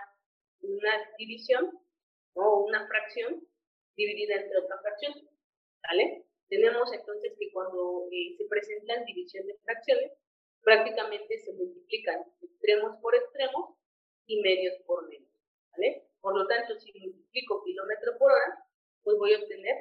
[0.61, 1.71] una división,
[2.33, 3.45] o Una fracción
[3.95, 5.13] dividida entre otra fracción,
[5.83, 6.25] ¿vale?
[6.47, 10.11] Tenemos entonces que cuando eh, se presentan división de fracciones,
[10.61, 13.75] prácticamente se multiplican extremos por extremos
[14.27, 15.29] y medios por medios,
[15.71, 16.07] ¿vale?
[16.21, 18.65] Por lo tanto, si multiplico kilómetro por hora,
[19.03, 19.75] pues voy a obtener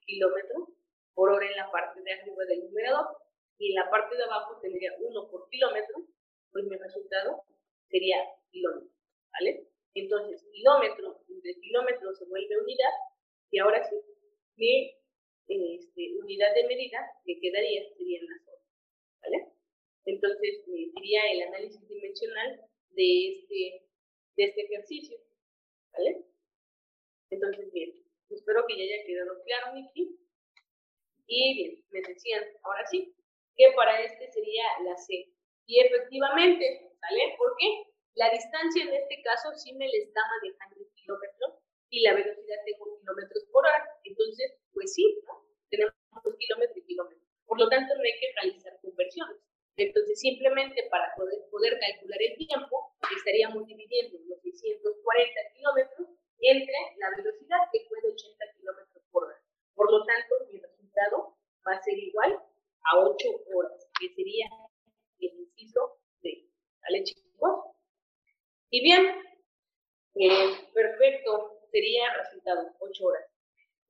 [0.00, 0.68] kilómetro
[1.14, 3.06] por hora en la parte de arriba del numerador
[3.58, 6.06] y en la parte de abajo tendría 1 por kilómetro,
[6.50, 7.44] pues mi resultado
[7.92, 8.16] sería
[8.50, 8.90] kilómetro,
[9.32, 9.68] ¿vale?
[9.94, 12.94] Entonces, kilómetro entre kilómetro se vuelve unidad
[13.50, 13.96] y ahora sí,
[14.56, 14.96] mi
[15.46, 18.66] este, unidad de medida que quedaría serían las horas,
[19.22, 19.52] ¿vale?
[20.06, 23.86] Entonces, eh, sería el análisis dimensional de este,
[24.36, 25.18] de este ejercicio,
[25.92, 26.24] ¿vale?
[27.30, 27.92] Entonces, bien,
[28.30, 30.18] espero que ya haya quedado claro, Miki.
[31.26, 33.14] Y bien, me decían, ahora sí,
[33.56, 35.28] que para este sería la C.
[35.66, 37.34] Y efectivamente, ¿vale?
[37.36, 37.92] ¿Por qué?
[38.14, 41.58] La distancia en este caso sí me le está manejando en kilómetros
[41.90, 43.82] y la velocidad tengo kilómetros por hora.
[44.04, 45.44] Entonces, pues sí, ¿no?
[45.68, 45.94] Tenemos
[46.38, 47.22] kilómetros y kilómetros.
[47.44, 49.36] Por lo tanto, no hay que realizar conversiones.
[49.76, 56.08] Entonces, simplemente para poder, poder calcular el tiempo, estaríamos dividiendo los 640 kilómetros
[56.40, 59.40] entre la velocidad que fue de 80 kilómetros por hora.
[59.74, 63.16] Por lo tanto, mi resultado va a ser igual a 8
[63.54, 64.46] horas, que sería
[65.20, 66.01] el inciso.
[66.82, 67.22] ¿Vale, chicos?
[68.70, 69.06] Y bien,
[70.14, 73.24] eh, perfecto, sería resultado 8 horas.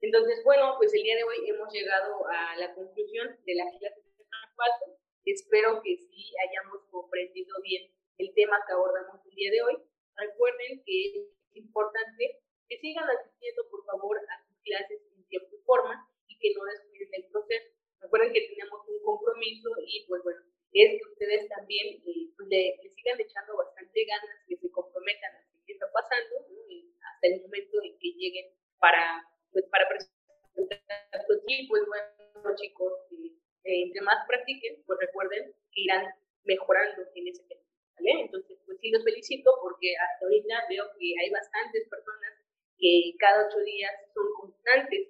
[0.01, 4.01] Entonces, bueno, pues el día de hoy hemos llegado a la conclusión de la clase
[4.03, 4.25] de
[4.57, 4.99] paso.
[5.25, 9.77] Espero que sí hayamos comprendido bien el tema que abordamos el día de hoy.
[10.17, 15.63] Recuerden que es importante que sigan asistiendo, por favor, a sus clases en tiempo y
[15.65, 17.71] forma y que no descuiden el proceso.
[18.01, 20.41] Recuerden que tenemos un compromiso y, pues bueno,
[20.81, 25.41] es que ustedes también eh, pues, le, sigan echando bastante ganas, que se comprometan a
[25.53, 28.47] lo que está pasando hasta el momento en que lleguen
[28.79, 31.77] para, pues, para presentar su equipo.
[31.77, 36.07] Y bueno, chicos, eh, eh, entre más practiquen, pues recuerden que irán
[36.45, 37.63] mejorando en ese tema.
[37.95, 38.23] ¿vale?
[38.23, 42.33] Entonces, pues sí los felicito porque hasta ahorita veo que hay bastantes personas
[42.79, 45.09] que cada ocho días son constantes.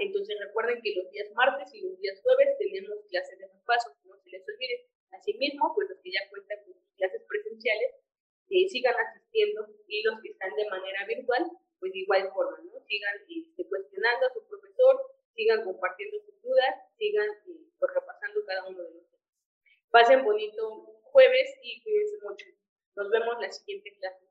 [0.00, 4.16] Entonces recuerden que los días martes y los días jueves tenemos clases de pasos, no
[4.16, 4.88] se les olvide.
[5.12, 7.92] Asimismo, pues los que ya cuentan con clases presenciales,
[8.48, 11.44] eh, sigan asistiendo y los que están de manera virtual,
[11.78, 12.80] pues de igual forma, ¿no?
[12.86, 14.96] Sigan este, cuestionando a su profesor,
[15.34, 19.26] sigan compartiendo sus dudas, sigan eh, pues, repasando cada uno de los temas.
[19.90, 22.46] Pasen bonito jueves y cuídense mucho.
[22.96, 24.26] Nos vemos la siguiente clase.